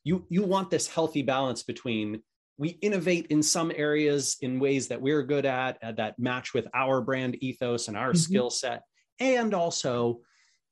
you 0.08 0.26
you 0.30 0.41
want 0.43 0.70
this 0.70 0.88
healthy 0.88 1.22
balance 1.22 1.63
between 1.63 2.22
we 2.58 2.70
innovate 2.82 3.28
in 3.28 3.43
some 3.43 3.72
areas 3.76 4.38
in 4.41 4.60
ways 4.60 4.88
that 4.88 5.00
we're 5.00 5.22
good 5.22 5.46
at 5.46 5.78
uh, 5.84 5.91
that 5.91 6.17
match 6.17 6.54
with 6.54 6.65
our 6.74 7.02
brand 7.02 7.38
ethos 7.43 7.88
and 7.88 7.96
our 7.96 8.10
mm-hmm. 8.10 8.17
skill 8.17 8.50
set. 8.50 8.82
And 9.20 9.54
also 9.54 10.22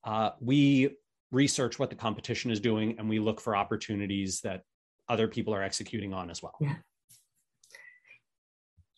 uh, 0.04 0.32
we 0.39 0.95
research 1.32 1.78
what 1.78 1.89
the 1.91 1.95
competition 1.95 2.50
is 2.50 2.60
doing 2.60 2.95
and 2.98 3.08
we 3.08 3.19
look 3.19 3.39
for 3.39 3.56
opportunities 3.56 4.41
that 4.41 4.62
other 5.10 5.28
people 5.28 5.54
are 5.54 5.62
executing 5.62 6.12
on 6.12 6.32
as 6.32 6.41
well. 6.41 6.56
Yeah 6.60 6.76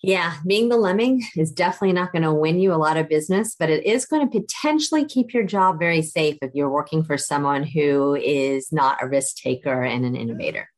yeah, 0.04 0.36
being 0.46 0.70
the 0.70 0.78
lemming 0.78 1.24
is 1.36 1.52
definitely 1.52 1.94
not 1.94 2.12
going 2.12 2.22
to 2.22 2.34
win 2.34 2.60
you 2.60 2.72
a 2.72 2.76
lot 2.76 2.98
of 2.98 3.10
business, 3.10 3.56
but 3.58 3.70
it 3.70 3.86
is 3.86 4.06
going 4.06 4.30
to 4.30 4.40
potentially 4.40 5.06
keep 5.06 5.34
your 5.34 5.44
job 5.44 5.80
very 5.80 6.04
safe 6.04 6.38
if 6.42 6.52
you're 6.54 6.70
working 6.70 7.04
for 7.04 7.18
someone 7.18 7.64
who 7.64 8.16
is 8.16 8.72
not 8.72 9.02
a 9.02 9.08
risk 9.08 9.38
taker 9.38 9.84
and 9.84 10.06
an 10.06 10.16
innovator. 10.16 10.70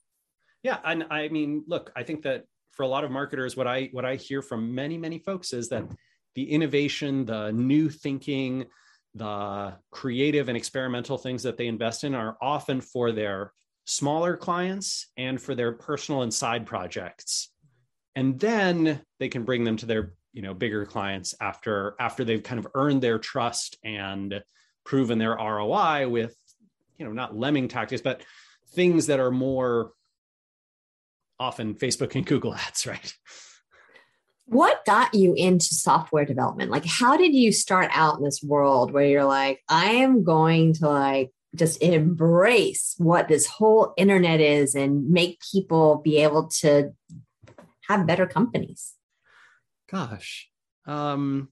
Yeah, 0.64 0.78
and 0.86 1.06
I 1.10 1.28
mean, 1.28 1.64
look, 1.68 1.92
I 1.96 2.04
think 2.04 2.24
that 2.24 2.46
for 2.72 2.84
a 2.84 2.88
lot 2.88 3.04
of 3.04 3.12
marketers 3.12 3.58
what 3.58 3.68
I 3.68 3.90
what 3.92 4.06
I 4.06 4.16
hear 4.16 4.42
from 4.42 4.74
many 4.74 4.98
many 4.98 5.20
folks 5.20 5.52
is 5.52 5.68
that 5.70 5.84
the 6.36 6.50
innovation, 6.50 7.26
the 7.26 7.52
new 7.52 7.90
thinking, 7.90 8.68
the 9.16 9.74
creative 9.92 10.48
and 10.48 10.56
experimental 10.56 11.18
things 11.18 11.44
that 11.44 11.58
they 11.58 11.68
invest 11.68 12.06
in 12.06 12.16
are 12.16 12.38
often 12.42 12.80
for 12.80 13.12
their 13.12 13.52
smaller 13.86 14.38
clients 14.38 15.08
and 15.18 15.42
for 15.42 15.56
their 15.56 15.74
personal 15.74 16.22
and 16.22 16.34
side 16.34 16.66
projects 16.66 17.50
and 18.16 18.40
then 18.40 19.02
they 19.20 19.30
can 19.30 19.44
bring 19.44 19.64
them 19.64 19.78
to 19.78 19.86
their 19.86 20.14
you 20.34 20.42
know 20.42 20.54
bigger 20.54 20.86
clients 20.86 21.34
after 21.42 21.96
after 22.00 22.24
they've 22.24 22.44
kind 22.44 22.60
of 22.60 22.68
earned 22.76 23.02
their 23.02 23.20
trust 23.20 23.78
and 23.84 24.42
proven 24.84 25.20
their 25.20 25.36
ROI 25.36 26.08
with 26.10 26.36
you 27.00 27.06
know, 27.06 27.14
not 27.14 27.36
lemming 27.36 27.68
tactics, 27.68 28.02
but 28.02 28.22
things 28.74 29.08
that 29.08 29.20
are 29.20 29.32
more 29.32 29.94
often 31.40 31.74
Facebook 31.74 32.14
and 32.14 32.26
Google 32.26 32.54
ads, 32.54 32.86
right? 32.88 33.14
What 34.46 34.84
got 34.86 35.14
you 35.14 35.34
into 35.36 35.66
software 35.66 36.26
development? 36.26 36.72
Like, 36.72 36.86
how 36.86 37.18
did 37.18 37.34
you 37.34 37.52
start 37.52 37.90
out 37.94 38.18
in 38.18 38.24
this 38.24 38.44
world 38.44 38.92
where 38.92 39.06
you're 39.06 39.24
like, 39.24 39.62
I 39.70 39.92
am 39.92 40.24
going 40.24 40.74
to 40.76 40.90
like 40.90 41.32
just 41.56 41.82
embrace 41.82 42.96
what 42.98 43.28
this 43.28 43.46
whole 43.46 43.94
internet 43.96 44.40
is 44.40 44.76
and 44.76 45.10
make 45.10 45.40
people 45.52 46.02
be 46.04 46.18
able 46.18 46.48
to 46.48 46.92
have 47.90 48.08
better 48.08 48.28
companies? 48.28 48.94
Gosh. 49.92 50.50
Um, 50.86 51.50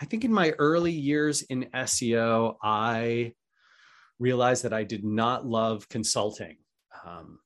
I 0.00 0.04
think 0.04 0.24
in 0.24 0.32
my 0.32 0.50
early 0.58 0.92
years 0.92 1.42
in 1.42 1.64
SEO, 1.74 2.56
I 2.62 3.32
realized 4.18 4.64
that 4.64 4.72
I 4.72 4.84
did 4.84 5.04
not 5.04 5.46
love 5.46 5.88
consulting. 5.88 6.56
Um, 7.04 7.38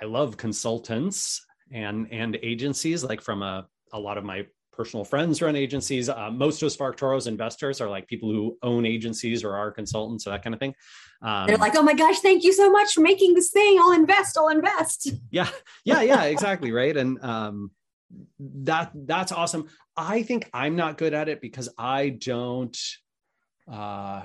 I 0.00 0.04
love 0.04 0.36
consultants 0.36 1.44
and 1.70 2.06
and 2.10 2.38
agencies. 2.42 3.04
Like 3.04 3.20
from 3.20 3.42
a 3.42 3.66
a 3.92 3.98
lot 3.98 4.18
of 4.18 4.24
my 4.24 4.46
personal 4.78 5.04
friends 5.04 5.42
run 5.42 5.56
agencies. 5.56 6.08
Uh, 6.08 6.30
most 6.30 6.62
of 6.62 6.70
SparkToro's 6.70 7.26
investors 7.26 7.80
are 7.80 7.90
like 7.90 8.06
people 8.06 8.30
who 8.30 8.56
own 8.62 8.86
agencies 8.86 9.42
or 9.42 9.54
are 9.54 9.72
consultants, 9.72 10.26
or 10.26 10.30
that 10.30 10.44
kind 10.44 10.54
of 10.54 10.60
thing. 10.60 10.74
Um, 11.20 11.48
They're 11.48 11.56
like, 11.56 11.76
"Oh 11.76 11.82
my 11.82 11.94
gosh, 11.94 12.20
thank 12.20 12.44
you 12.44 12.52
so 12.52 12.70
much 12.70 12.92
for 12.92 13.00
making 13.00 13.34
this 13.34 13.50
thing. 13.50 13.78
I'll 13.80 13.92
invest. 13.92 14.38
I'll 14.38 14.48
invest." 14.48 15.10
Yeah, 15.30 15.48
yeah, 15.84 16.00
yeah, 16.00 16.24
exactly, 16.24 16.72
right. 16.72 16.96
And 16.96 17.22
um, 17.22 17.70
that 18.38 18.92
that's 18.94 19.32
awesome. 19.32 19.68
I 19.96 20.22
think 20.22 20.48
I'm 20.54 20.76
not 20.76 20.96
good 20.96 21.12
at 21.12 21.28
it 21.28 21.40
because 21.40 21.68
I 21.76 22.10
don't. 22.10 22.78
Uh, 23.70 24.22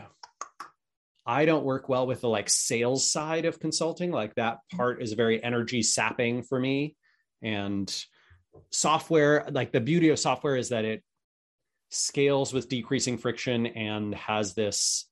I 1.25 1.45
don't 1.45 1.65
work 1.65 1.89
well 1.89 2.05
with 2.05 2.21
the 2.21 2.29
like 2.29 2.49
sales 2.49 3.09
side 3.09 3.45
of 3.45 3.59
consulting. 3.59 4.11
Like 4.11 4.35
that 4.35 4.59
part 4.75 5.01
is 5.01 5.13
very 5.13 5.43
energy 5.43 5.81
sapping 5.81 6.43
for 6.43 6.59
me. 6.59 6.95
And 7.41 7.93
software, 8.69 9.47
like 9.51 9.71
the 9.71 9.81
beauty 9.81 10.09
of 10.09 10.19
software 10.19 10.55
is 10.55 10.69
that 10.69 10.85
it 10.85 11.03
scales 11.89 12.53
with 12.53 12.69
decreasing 12.69 13.17
friction 13.17 13.67
and 13.67 14.15
has 14.15 14.53
this 14.53 15.07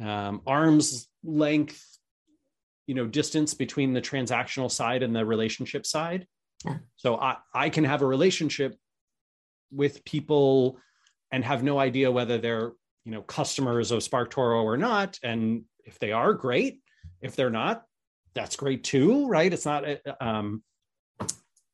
um, 0.00 0.42
arm's 0.46 1.08
length, 1.22 1.84
you 2.86 2.94
know, 2.94 3.06
distance 3.06 3.54
between 3.54 3.92
the 3.92 4.00
transactional 4.00 4.70
side 4.70 5.02
and 5.02 5.14
the 5.14 5.24
relationship 5.24 5.86
side. 5.86 6.26
Yeah. 6.64 6.78
So 6.96 7.16
I, 7.16 7.36
I 7.54 7.70
can 7.70 7.84
have 7.84 8.02
a 8.02 8.06
relationship 8.06 8.76
with 9.72 10.04
people 10.04 10.78
and 11.32 11.44
have 11.44 11.62
no 11.62 11.78
idea 11.78 12.10
whether 12.10 12.38
they're 12.38 12.72
you 13.04 13.12
know 13.12 13.22
customers 13.22 13.90
of 13.92 14.00
SparkToro 14.00 14.62
or 14.62 14.76
not 14.76 15.18
and 15.22 15.64
if 15.84 15.98
they 15.98 16.12
are 16.12 16.34
great 16.34 16.80
if 17.22 17.34
they're 17.34 17.50
not 17.50 17.84
that's 18.34 18.56
great 18.56 18.84
too 18.84 19.26
right 19.28 19.52
it's 19.52 19.64
not 19.64 19.84
um 20.20 20.62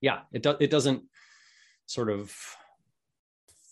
yeah 0.01 0.21
it 0.33 0.45
it 0.61 0.71
doesn't 0.71 1.03
sort 1.87 2.11
of 2.11 2.35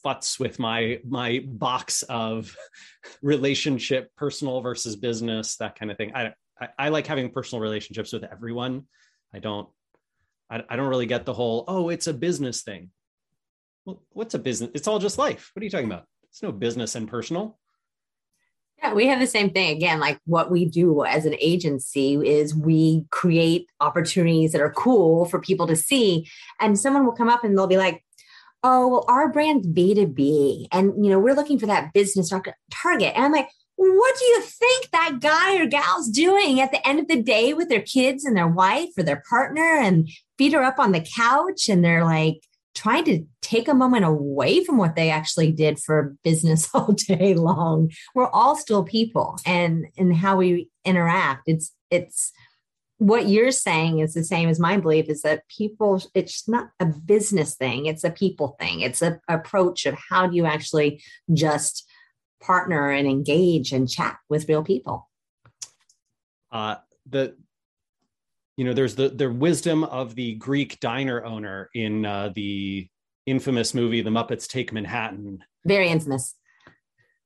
futz 0.05 0.39
with 0.39 0.59
my 0.59 1.01
my 1.07 1.43
box 1.47 2.03
of 2.05 2.55
relationship 3.23 4.15
personal 4.17 4.61
versus 4.61 4.97
business 4.97 5.57
that 5.57 5.79
kind 5.79 5.91
of 5.91 5.97
thing. 5.97 6.13
I, 6.15 6.35
I, 6.61 6.69
I 6.79 6.89
like 6.91 7.07
having 7.07 7.31
personal 7.31 7.61
relationships 7.61 8.13
with 8.13 8.25
everyone. 8.25 8.85
I 9.33 9.39
don't 9.39 9.69
I, 10.51 10.63
I 10.69 10.77
don't 10.77 10.89
really 10.89 11.07
get 11.07 11.25
the 11.25 11.33
whole 11.33 11.65
oh 11.69 11.89
it's 11.89 12.07
a 12.07 12.15
business 12.15 12.63
thing. 12.63 12.91
Well 13.85 14.03
what's 14.11 14.35
a 14.35 14.39
business 14.39 14.71
it's 14.75 14.89
all 14.89 14.99
just 14.99 15.19
life. 15.19 15.51
What 15.55 15.63
are 15.63 15.65
you 15.65 15.71
talking 15.71 15.91
about? 15.91 16.05
It's 16.31 16.43
no 16.43 16.53
business 16.53 16.95
and 16.95 17.09
personal 17.09 17.59
yeah, 18.85 18.93
we 18.93 19.07
have 19.07 19.19
the 19.19 19.27
same 19.27 19.51
thing. 19.51 19.75
Again, 19.75 19.99
like 19.99 20.19
what 20.27 20.51
we 20.51 20.67
do 20.67 21.05
as 21.05 21.25
an 21.25 21.35
agency 21.41 22.15
is 22.15 22.55
we 22.55 23.05
create 23.11 23.67
opportunities 23.81 24.53
that 24.53 24.61
are 24.61 24.73
cool 24.73 25.25
for 25.25 25.41
people 25.41 25.67
to 25.67 25.77
see. 25.77 26.29
And 26.61 26.79
someone 26.79 27.07
will 27.07 27.15
come 27.15 27.31
up 27.31 27.45
and 27.45 27.57
they'll 27.57 27.67
be 27.67 27.79
like, 27.79 28.05
oh, 28.63 28.89
well, 28.89 29.05
our 29.09 29.33
brand's 29.33 29.67
B2B. 29.67 30.69
And, 30.71 31.03
you 31.03 31.11
know, 31.11 31.19
we're 31.19 31.35
looking 31.35 31.59
for 31.59 31.67
that 31.67 31.95
business 31.95 32.29
target. 32.29 33.13
And 33.15 33.25
I'm 33.25 33.33
like, 33.33 33.49
what 33.77 34.19
do 34.19 34.25
you 34.27 34.43
think 34.43 34.91
that 34.91 35.19
guy 35.21 35.57
or 35.57 35.67
gal's 35.67 36.09
doing 36.11 36.61
at 36.61 36.71
the 36.71 36.87
end 36.87 37.01
of 37.01 37.09
the 37.09 37.23
day 37.23 37.55
with 37.55 37.71
their 37.71 37.83
kids 37.83 38.25
and 38.25 38.37
their 38.37 38.49
wife 38.49 38.91
or 38.99 39.03
their 39.03 39.23
partner 39.29 39.79
and 39.79 40.09
feed 40.37 40.53
her 40.53 40.63
up 40.63 40.79
on 40.79 40.93
the 40.93 41.07
couch? 41.17 41.71
And 41.71 41.83
they're 41.83 42.05
like, 42.05 42.43
trying 42.75 43.05
to 43.05 43.25
take 43.41 43.69
a 43.69 43.75
moment 43.75 44.05
away 44.05 44.65
from 44.65 44.77
what 44.79 44.97
they 44.97 45.11
actually 45.11 45.53
did 45.53 45.79
for 45.79 46.17
business 46.25 46.69
all 46.75 46.93
day 46.93 47.35
long. 47.35 47.91
We're 48.15 48.29
all 48.29 48.57
still 48.57 48.85
people 48.85 49.39
and 49.47 49.87
and 49.97 50.15
how 50.15 50.37
we 50.37 50.71
interact 50.85 51.45
it's 51.47 51.73
it's 51.91 52.33
what 52.99 53.29
you're 53.29 53.51
saying 53.51 53.99
is 53.99 54.15
the 54.15 54.25
same 54.25 54.49
as 54.49 54.61
my 54.61 54.79
belief 54.79 55.09
is 55.09 55.23
that 55.23 55.47
people 55.49 56.03
it's 56.15 56.49
not 56.49 56.71
a 56.79 56.87
business 56.87 57.55
thing 57.55 57.87
it's 57.87 58.05
a 58.05 58.11
people 58.11 58.57
thing. 58.61 58.81
It's 58.81 59.03
a 59.03 59.21
approach 59.29 59.87
of 59.87 59.97
how 60.11 60.27
do 60.27 60.37
you 60.37 60.47
actually 60.47 61.03
just 61.33 61.89
partner 62.41 62.91
and 62.91 63.09
engage 63.09 63.73
and 63.73 63.89
chat 63.89 64.17
with 64.29 64.49
real 64.49 64.63
people. 64.63 65.09
Uh 66.51 66.77
the 67.07 67.37
you 68.57 68.65
know 68.65 68.73
there's 68.73 68.95
the 68.95 69.09
the 69.09 69.31
wisdom 69.31 69.85
of 69.85 70.15
the 70.15 70.35
greek 70.35 70.79
diner 70.81 71.25
owner 71.25 71.71
in 71.75 72.05
uh, 72.05 72.31
the 72.35 72.89
infamous 73.27 73.75
movie 73.75 74.03
the 74.03 74.11
muppets 74.11 74.47
take 74.47 74.73
manhattan. 74.73 75.43
Very 75.65 75.89
infamous. 75.89 76.35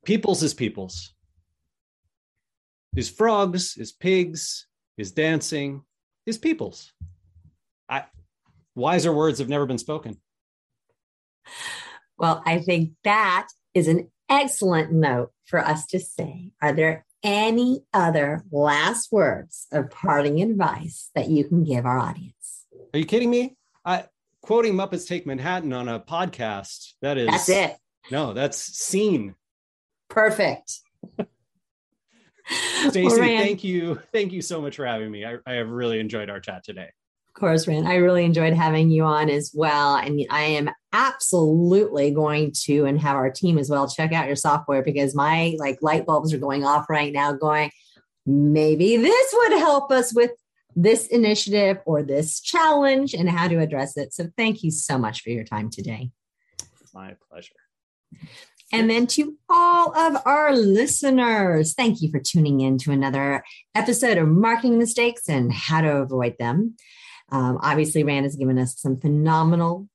Peoples 0.04 0.42
is 0.42 0.54
peoples. 0.54 1.12
Is 2.96 3.10
frogs 3.10 3.76
is 3.76 3.92
pigs 3.92 4.66
is 4.96 5.12
dancing 5.12 5.82
is 6.26 6.38
peoples. 6.38 6.92
I, 7.88 8.04
wiser 8.74 9.12
words 9.12 9.38
have 9.38 9.48
never 9.48 9.66
been 9.66 9.78
spoken. 9.78 10.20
Well 12.16 12.42
i 12.46 12.58
think 12.58 12.92
that 13.04 13.46
is 13.74 13.86
an 13.86 14.10
excellent 14.28 14.92
note 14.92 15.30
for 15.46 15.60
us 15.64 15.86
to 15.86 16.00
say. 16.00 16.52
Are 16.62 16.72
there 16.72 17.06
any 17.22 17.82
other 17.92 18.44
last 18.50 19.12
words 19.12 19.66
of 19.72 19.90
parting 19.90 20.40
advice 20.40 21.10
that 21.14 21.28
you 21.28 21.44
can 21.44 21.64
give 21.64 21.86
our 21.86 21.98
audience? 21.98 22.66
Are 22.94 22.98
you 22.98 23.04
kidding 23.04 23.30
me? 23.30 23.56
I 23.84 24.04
quoting 24.42 24.74
Muppets 24.74 25.06
Take 25.06 25.26
Manhattan 25.26 25.72
on 25.72 25.88
a 25.88 26.00
podcast. 26.00 26.94
That 27.02 27.18
is 27.18 27.28
That's 27.28 27.48
it. 27.48 27.76
No, 28.10 28.32
that's 28.32 28.58
scene. 28.58 29.34
Perfect. 30.08 30.80
Stacey, 32.88 33.18
thank 33.18 33.62
you. 33.62 34.00
Thank 34.12 34.32
you 34.32 34.40
so 34.40 34.62
much 34.62 34.76
for 34.76 34.86
having 34.86 35.10
me. 35.10 35.26
I, 35.26 35.36
I 35.46 35.54
have 35.54 35.68
really 35.68 36.00
enjoyed 36.00 36.30
our 36.30 36.40
chat 36.40 36.64
today 36.64 36.88
course, 37.38 37.66
Rand. 37.66 37.88
I 37.88 37.96
really 37.96 38.24
enjoyed 38.24 38.52
having 38.52 38.90
you 38.90 39.04
on 39.04 39.30
as 39.30 39.52
well. 39.54 39.96
And 39.96 40.24
I 40.30 40.42
am 40.42 40.70
absolutely 40.92 42.10
going 42.10 42.52
to 42.64 42.84
and 42.84 43.00
have 43.00 43.16
our 43.16 43.30
team 43.30 43.58
as 43.58 43.70
well 43.70 43.88
check 43.88 44.12
out 44.12 44.26
your 44.26 44.36
software 44.36 44.82
because 44.82 45.14
my 45.14 45.54
like 45.58 45.78
light 45.82 46.06
bulbs 46.06 46.32
are 46.32 46.38
going 46.38 46.64
off 46.64 46.88
right 46.88 47.12
now, 47.12 47.32
going, 47.32 47.70
maybe 48.26 48.96
this 48.96 49.34
would 49.36 49.58
help 49.58 49.90
us 49.90 50.14
with 50.14 50.32
this 50.76 51.06
initiative 51.08 51.78
or 51.86 52.02
this 52.02 52.40
challenge 52.40 53.14
and 53.14 53.28
how 53.28 53.48
to 53.48 53.58
address 53.58 53.96
it. 53.96 54.12
So 54.12 54.28
thank 54.36 54.62
you 54.62 54.70
so 54.70 54.98
much 54.98 55.22
for 55.22 55.30
your 55.30 55.44
time 55.44 55.70
today. 55.70 56.10
My 56.94 57.16
pleasure. 57.30 57.54
And 58.72 58.90
then 58.90 59.06
to 59.08 59.36
all 59.48 59.96
of 59.96 60.20
our 60.26 60.54
listeners, 60.54 61.74
thank 61.74 62.02
you 62.02 62.10
for 62.10 62.20
tuning 62.20 62.60
in 62.60 62.76
to 62.78 62.92
another 62.92 63.42
episode 63.74 64.18
of 64.18 64.28
Marketing 64.28 64.78
Mistakes 64.78 65.28
and 65.28 65.52
How 65.52 65.80
to 65.80 65.96
Avoid 65.96 66.36
Them. 66.38 66.76
Um, 67.30 67.58
obviously, 67.62 68.04
Rand 68.04 68.24
has 68.24 68.36
given 68.36 68.58
us 68.58 68.78
some 68.78 68.98
phenomenal 68.98 69.88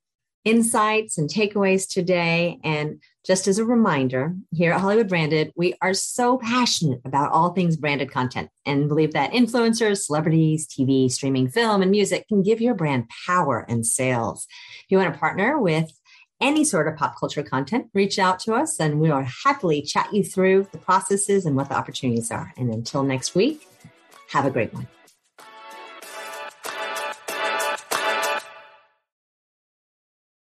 insights 0.45 1.17
and 1.17 1.29
takeaways 1.29 1.87
today. 1.87 2.59
And 2.63 3.01
just 3.25 3.47
as 3.47 3.59
a 3.59 3.65
reminder, 3.65 4.35
here 4.51 4.73
at 4.73 4.81
Hollywood 4.81 5.07
Branded, 5.07 5.53
we 5.55 5.73
are 5.81 5.93
so 5.93 6.37
passionate 6.37 6.99
about 7.05 7.31
all 7.31 7.53
things 7.53 7.77
branded 7.77 8.11
content 8.11 8.49
and 8.65 8.89
believe 8.89 9.13
that 9.13 9.31
influencers, 9.31 10.03
celebrities, 10.03 10.67
TV, 10.67 11.09
streaming, 11.09 11.47
film, 11.47 11.81
and 11.81 11.91
music 11.91 12.27
can 12.27 12.43
give 12.43 12.59
your 12.59 12.75
brand 12.75 13.05
power 13.25 13.65
and 13.69 13.85
sales. 13.85 14.45
If 14.79 14.85
you 14.89 14.97
want 14.97 15.13
to 15.13 15.19
partner 15.19 15.57
with 15.57 15.91
any 16.41 16.65
sort 16.65 16.89
of 16.89 16.97
pop 16.97 17.17
culture 17.17 17.43
content, 17.43 17.87
reach 17.93 18.19
out 18.19 18.39
to 18.39 18.53
us 18.53 18.79
and 18.79 18.99
we 18.99 19.09
will 19.09 19.25
happily 19.45 19.81
chat 19.81 20.13
you 20.13 20.23
through 20.23 20.67
the 20.73 20.77
processes 20.77 21.45
and 21.45 21.55
what 21.55 21.69
the 21.69 21.75
opportunities 21.75 22.31
are. 22.31 22.53
And 22.57 22.73
until 22.73 23.03
next 23.03 23.33
week, 23.33 23.65
have 24.29 24.45
a 24.45 24.51
great 24.51 24.73
one. 24.73 24.87